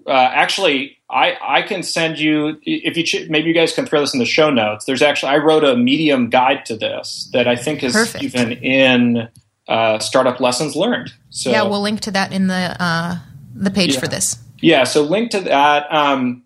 uh, 0.06 0.12
actually 0.12 0.98
I 1.10 1.38
I 1.42 1.62
can 1.62 1.84
send 1.84 2.20
you 2.20 2.58
if 2.64 2.98
you 2.98 3.04
ch- 3.04 3.30
maybe 3.30 3.48
you 3.50 3.54
guys 3.54 3.74
can 3.74 3.86
throw 3.86 4.00
this 4.02 4.14
in 4.14 4.20
the 4.20 4.26
show 4.26 4.50
notes 4.50 4.86
there's 4.86 5.02
actually 5.02 5.32
I 5.34 5.38
wrote 5.38 5.64
a 5.64 5.76
medium 5.76 6.30
guide 6.30 6.66
to 6.66 6.76
this 6.76 7.30
that 7.34 7.48
I 7.48 7.56
think 7.56 7.84
is 7.84 7.94
Perfect. 7.94 8.24
even 8.24 8.52
in 8.54 9.30
uh, 9.68 10.00
startup 10.00 10.40
lessons 10.40 10.76
learned 10.76 11.14
so 11.30 11.52
yeah, 11.52 11.64
we'll 11.64 11.82
link 11.82 12.00
to 12.02 12.12
that 12.12 12.32
in 12.34 12.48
the 12.48 12.76
uh, 12.82 13.18
the 13.54 13.70
page 13.72 13.94
Yeah. 13.96 14.00
for 14.00 14.08
this. 14.08 14.38
Yeah, 14.60 14.84
so 14.86 15.04
link 15.04 15.30
to 15.32 15.40
that. 15.42 15.86
Um, 15.94 16.44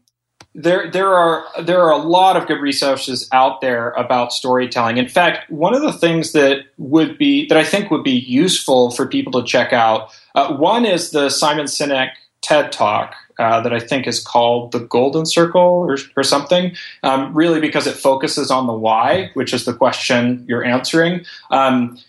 there, 0.54 0.92
there 0.92 1.14
are 1.14 1.46
there 1.62 1.82
are 1.82 1.92
a 1.92 1.98
lot 1.98 2.36
of 2.36 2.46
good 2.46 2.60
resources 2.60 3.30
out 3.32 3.62
there 3.62 3.92
about 3.92 4.34
storytelling. 4.34 4.98
In 4.98 5.08
fact, 5.08 5.50
one 5.50 5.74
of 5.74 5.82
the 5.82 5.94
things 5.94 6.34
that 6.34 6.66
would 6.78 7.18
be 7.18 7.48
that 7.48 7.58
I 7.58 7.64
think 7.64 7.90
would 7.90 8.04
be 8.04 8.12
useful 8.20 8.92
for 8.92 9.08
people 9.08 9.32
to 9.42 9.48
check 9.48 9.72
out. 9.72 10.10
Uh, 10.36 10.54
one 10.58 10.84
is 10.86 11.12
the 11.12 11.30
Simon 11.30 11.68
Sinek 11.68 12.10
TED 12.42 12.72
Talk 12.74 13.16
uh, 13.40 13.62
that 13.62 13.74
I 13.74 13.80
think 13.80 14.08
is 14.08 14.20
called 14.20 14.72
the 14.72 14.80
Golden 14.80 15.26
Circle 15.26 15.62
or, 15.62 15.98
or 16.16 16.24
something. 16.24 16.76
Um, 17.04 17.34
really, 17.34 17.60
because 17.60 17.88
it 17.88 17.96
focuses 17.96 18.52
on 18.52 18.68
the 18.68 18.74
why, 18.74 19.32
which 19.34 19.54
is 19.54 19.66
the 19.66 19.74
question 19.74 20.46
you're 20.48 20.64
answering. 20.64 21.26
Um, 21.50 22.00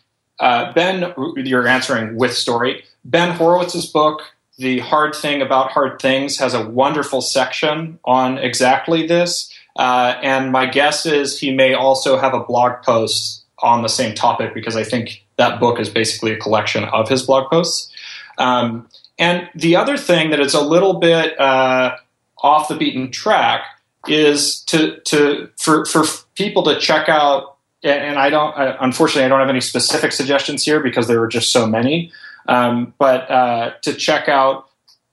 uh, 0.41 0.73
ben, 0.73 1.13
you're 1.37 1.69
answering 1.69 2.17
with 2.17 2.35
story. 2.35 2.85
Ben 3.05 3.37
Horowitz's 3.37 3.87
book, 3.87 4.23
The 4.59 4.81
Hard 4.81 5.15
Thing 5.15 5.43
About 5.43 5.71
Hard 5.71 6.01
Things, 6.01 6.39
has 6.39 6.55
a 6.55 6.69
wonderful 6.69 7.21
section 7.21 7.99
on 8.05 8.39
exactly 8.39 9.07
this. 9.07 9.53
Uh, 9.77 10.15
and 10.23 10.53
my 10.53 10.67
guess 10.67 11.07
is 11.07 11.39
he 11.39 11.55
may 11.55 11.75
also 11.75 12.19
have 12.19 12.35
a 12.35 12.41
blog 12.41 12.83
post 12.83 13.45
on 13.61 13.83
the 13.83 13.89
same 13.89 14.15
topic 14.15 14.53
because 14.55 14.77
I 14.77 14.85
think 14.85 15.25
that 15.37 15.61
book 15.61 15.79
is 15.79 15.89
basically 15.89 16.33
a 16.33 16.37
collection 16.37 16.85
of 16.85 17.09
his 17.09 17.23
blog 17.23 17.49
posts. 17.51 17.91
Um, 18.39 18.89
and 19.19 19.49
the 19.55 19.77
other 19.77 19.97
thing 19.97 20.31
that 20.31 20.41
is 20.41 20.55
a 20.55 20.61
little 20.61 20.95
bit 20.95 21.39
uh, 21.39 21.97
off 22.39 22.69
the 22.69 22.77
beaten 22.77 23.11
track 23.11 23.65
is 24.07 24.61
to 24.65 25.01
to 25.01 25.49
for 25.59 25.85
for 25.85 26.05
people 26.35 26.63
to 26.65 26.79
check 26.79 27.09
out. 27.09 27.57
And 27.85 28.17
I 28.17 28.31
don't, 28.31 28.55
unfortunately, 28.57 29.25
I 29.25 29.29
don't 29.29 29.41
have 29.41 29.49
any 29.49 29.61
specific 29.61 30.13
suggestions 30.13 30.65
here 30.65 30.79
because 30.79 31.09
there 31.09 31.21
are 31.21 31.27
just 31.27 31.51
so 31.51 31.67
many. 31.67 32.13
Um, 32.47 32.95
but 32.97 33.29
uh, 33.29 33.73
to 33.83 33.95
check 33.95 34.29
out 34.29 34.69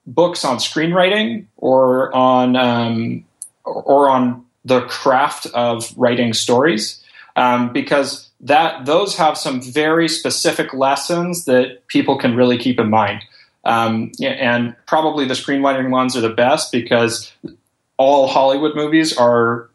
books 0.06 0.46
on 0.46 0.58
screenwriting 0.58 1.46
or 1.58 2.16
on 2.16 2.56
um, 2.56 3.26
or 3.64 4.10
on 4.10 4.46
the 4.66 4.82
craft 4.82 5.48
of 5.48 5.92
writing 5.98 6.34
stories, 6.34 7.04
um, 7.36 7.74
because 7.74 8.30
that 8.40 8.86
those 8.86 9.18
have 9.18 9.38
some 9.38 9.62
very 9.62 10.08
specific 10.08 10.74
lessons 10.74 11.46
that 11.46 11.88
people 11.88 12.18
can 12.18 12.36
really 12.36 12.58
keep 12.58 12.80
in 12.80 12.90
mind. 12.90 13.24
Um, 13.66 14.12
yeah, 14.18 14.30
and 14.32 14.76
probably 14.88 15.26
the 15.26 15.34
screenwriting 15.34 15.90
ones 15.90 16.16
are 16.16 16.22
the 16.22 16.30
best 16.30 16.72
because 16.72 17.32
all 17.98 18.28
Hollywood 18.28 18.76
movies 18.76 19.16
are 19.16 19.70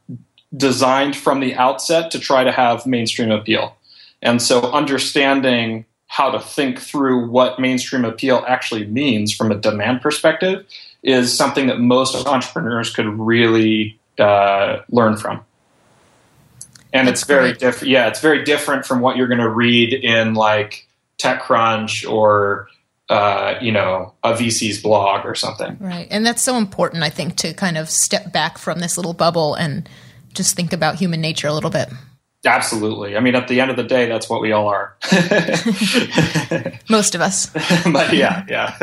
designed 0.57 1.17
from 1.17 1.41
the 1.41 1.55
outset 1.55 2.11
to 2.13 2.19
try 2.19 2.45
to 2.45 2.53
have 2.53 2.87
mainstream 2.87 3.31
appeal. 3.31 3.77
And 4.23 4.41
so 4.41 4.63
understanding 4.73 5.85
how 6.07 6.31
to 6.31 6.41
think 6.41 6.79
through 6.79 7.29
what 7.29 7.59
mainstream 7.59 8.05
appeal 8.05 8.45
actually 8.47 8.87
means 8.87 9.35
from 9.35 9.51
a 9.51 9.57
demand 9.57 10.01
perspective 10.01 10.65
is 11.03 11.37
something 11.37 11.67
that 11.67 11.81
most 11.81 12.27
entrepreneurs 12.27 12.95
could 12.95 13.07
really 13.07 13.99
uh, 14.19 14.79
learn 14.91 15.17
from. 15.17 15.45
And 16.93 17.09
That's 17.09 17.23
it's 17.23 17.29
very 17.29 17.53
different. 17.53 17.91
Yeah, 17.91 18.07
it's 18.07 18.21
very 18.21 18.45
different 18.45 18.87
from 18.87 19.01
what 19.01 19.17
you're 19.17 19.27
going 19.27 19.41
to 19.41 19.51
read 19.51 19.93
in 19.93 20.35
like 20.35 20.87
TechCrunch 21.19 22.09
or 22.09 22.69
uh, 23.09 23.55
you 23.61 23.73
know 23.73 24.15
a 24.23 24.33
VC's 24.33 24.83
blog 24.83 25.25
or 25.25 25.35
something. 25.35 25.77
Right. 25.81 26.09
And 26.11 26.25
that's 26.25 26.43
so 26.43 26.57
important, 26.57 27.03
I 27.03 27.11
think, 27.11 27.37
to 27.37 27.53
kind 27.55 27.77
of 27.77 27.91
step 27.91 28.33
back 28.33 28.59
from 28.59 28.81
this 28.81 28.97
little 28.97 29.15
bubble 29.15 29.55
and 29.55 29.89
just 30.33 30.57
think 30.57 30.73
about 30.73 30.97
human 30.97 31.21
nature 31.21 31.47
a 31.47 31.53
little 31.53 31.71
bit. 31.71 31.89
Absolutely. 32.47 33.17
I 33.17 33.21
mean, 33.21 33.35
at 33.35 33.49
the 33.49 33.61
end 33.61 33.71
of 33.71 33.77
the 33.77 33.85
day, 33.85 34.07
that's 34.07 34.29
what 34.29 34.43
we 34.43 34.53
all 34.53 34.69
are. 34.69 34.97
Most 36.91 37.15
of 37.15 37.21
us. 37.21 37.47
but 37.91 38.13
yeah, 38.13 38.45
yeah. 38.49 38.77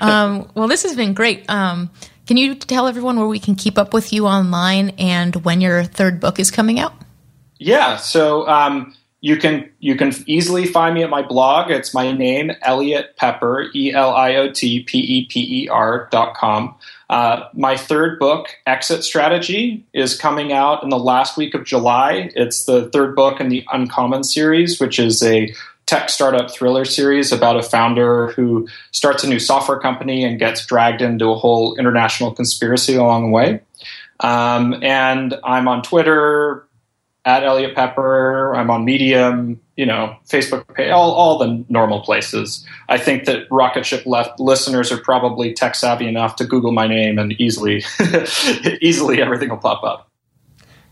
Um, 0.00 0.50
well, 0.54 0.68
this 0.68 0.82
has 0.82 0.94
been 0.96 1.14
great. 1.14 1.48
Um, 1.48 1.90
can 2.26 2.36
you 2.36 2.54
tell 2.54 2.86
everyone 2.86 3.18
where 3.18 3.26
we 3.26 3.40
can 3.40 3.54
keep 3.54 3.78
up 3.78 3.94
with 3.94 4.12
you 4.12 4.26
online 4.26 4.90
and 4.98 5.34
when 5.44 5.60
your 5.60 5.84
third 5.84 6.20
book 6.20 6.38
is 6.38 6.50
coming 6.50 6.78
out? 6.78 6.92
Yeah, 7.58 7.96
so 7.96 8.46
um, 8.48 8.94
you 9.20 9.36
can 9.36 9.70
you 9.80 9.96
can 9.96 10.12
easily 10.26 10.66
find 10.66 10.94
me 10.94 11.02
at 11.02 11.10
my 11.10 11.22
blog. 11.22 11.70
It's 11.70 11.92
my 11.92 12.10
name, 12.12 12.52
Eliot 12.62 13.16
Peper, 13.16 13.66
E 13.74 13.92
L 13.92 14.14
I 14.14 14.36
O 14.36 14.50
T 14.50 14.82
P 14.82 14.98
E 14.98 15.26
P 15.26 15.64
E 15.64 15.68
R 15.68 16.08
dot 16.10 16.34
com. 16.34 16.74
Uh, 17.10 17.48
my 17.52 17.76
third 17.76 18.18
book, 18.18 18.56
Exit 18.66 19.04
Strategy, 19.04 19.84
is 19.92 20.16
coming 20.16 20.52
out 20.52 20.82
in 20.82 20.88
the 20.88 20.98
last 20.98 21.36
week 21.36 21.54
of 21.54 21.64
July. 21.64 22.30
It's 22.34 22.64
the 22.64 22.88
third 22.90 23.14
book 23.14 23.40
in 23.40 23.48
the 23.48 23.64
Uncommon 23.70 24.24
series, 24.24 24.80
which 24.80 24.98
is 24.98 25.22
a 25.22 25.52
tech 25.86 26.08
startup 26.08 26.50
thriller 26.52 26.84
series 26.84 27.32
about 27.32 27.56
a 27.56 27.62
founder 27.64 28.28
who 28.28 28.68
starts 28.92 29.24
a 29.24 29.28
new 29.28 29.40
software 29.40 29.80
company 29.80 30.24
and 30.24 30.38
gets 30.38 30.64
dragged 30.64 31.02
into 31.02 31.30
a 31.30 31.34
whole 31.34 31.74
international 31.76 32.32
conspiracy 32.32 32.94
along 32.94 33.24
the 33.24 33.30
way. 33.30 33.60
Um, 34.20 34.82
and 34.84 35.34
I'm 35.42 35.66
on 35.66 35.82
Twitter, 35.82 36.64
at 37.24 37.44
Eliot 37.44 37.74
Peper. 37.74 38.54
I'm 38.54 38.70
on 38.70 38.84
Medium, 38.84 39.60
you 39.76 39.86
know, 39.86 40.16
Facebook 40.28 40.74
page, 40.74 40.90
all, 40.90 41.12
all 41.12 41.38
the 41.38 41.64
normal 41.68 42.00
places. 42.00 42.66
I 42.88 42.98
think 42.98 43.24
that 43.26 43.46
Rocket 43.50 43.84
Ship 43.84 44.04
left 44.06 44.40
listeners 44.40 44.90
are 44.90 44.98
probably 44.98 45.52
tech 45.52 45.74
savvy 45.74 46.06
enough 46.06 46.36
to 46.36 46.44
Google 46.44 46.72
my 46.72 46.86
name 46.86 47.18
and 47.18 47.32
easily, 47.40 47.84
easily 48.80 49.20
everything 49.22 49.50
will 49.50 49.58
pop 49.58 49.82
up. 49.84 50.10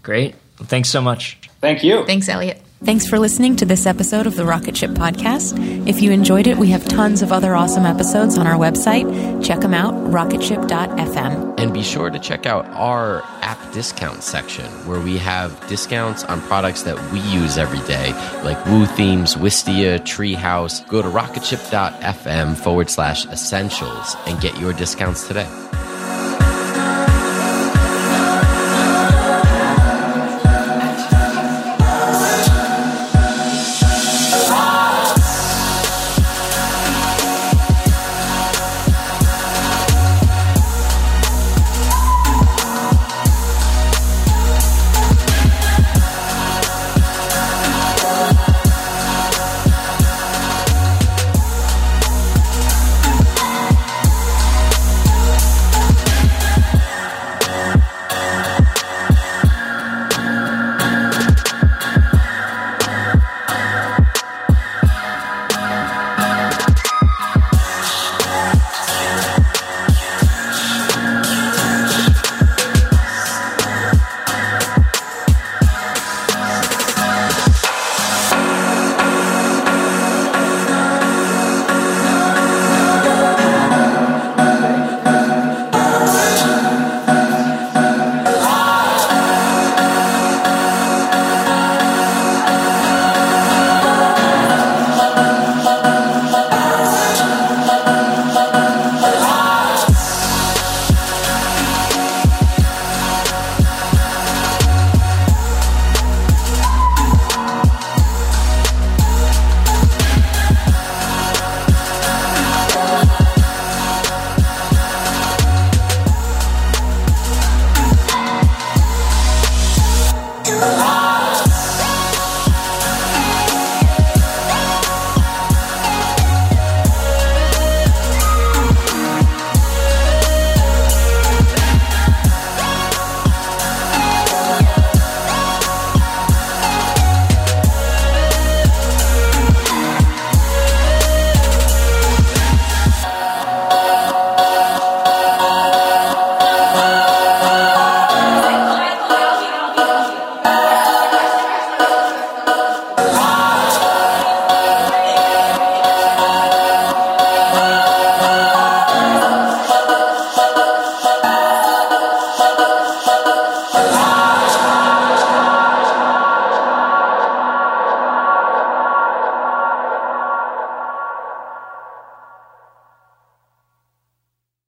Great. 0.03 0.35
Thanks 0.57 0.89
so 0.89 1.01
much. 1.01 1.39
Thank 1.61 1.83
you. 1.83 2.05
Thanks, 2.07 2.29
Eliot. 2.29 2.61
Thanks 2.85 3.09
for 3.09 3.19
listening 3.19 3.57
to 3.57 3.65
this 3.67 3.87
episode 3.87 4.27
of 4.29 4.37
the 4.37 4.45
Rocket 4.45 4.77
Ship 4.77 4.91
Podcast. 4.93 5.59
If 5.89 6.01
you 6.01 6.13
enjoyed 6.13 6.47
it, 6.47 6.57
we 6.59 6.69
have 6.69 6.85
tons 6.85 7.23
of 7.23 7.33
other 7.33 7.57
awesome 7.57 7.85
episodes 7.85 8.39
on 8.39 8.47
our 8.47 8.55
website. 8.57 9.45
Check 9.45 9.61
them 9.61 9.75
out, 9.75 9.93
rocketship.fm. 9.95 11.59
And 11.59 11.75
be 11.75 11.83
sure 11.83 12.09
to 12.09 12.19
check 12.21 12.47
out 12.47 12.67
our 12.67 13.23
app 13.43 13.59
discount 13.73 14.23
section 14.23 14.65
where 14.87 15.01
we 15.01 15.19
have 15.19 15.67
discounts 15.69 16.23
on 16.25 16.41
products 16.43 16.85
that 16.85 16.97
we 17.13 17.19
use 17.21 17.59
every 17.59 17.81
day, 17.89 18.13
like 18.45 18.65
Woo 18.67 18.87
Themes, 18.87 19.35
Wistia, 19.35 19.99
Treehouse. 19.99 20.87
Go 20.89 21.03
to 21.03 21.09
rocketship.fm 21.09 22.57
forward 22.57 22.89
slash 22.91 23.27
essentials 23.27 24.17
and 24.27 24.41
get 24.41 24.57
your 24.61 24.73
discounts 24.73 25.27
today. 25.27 25.49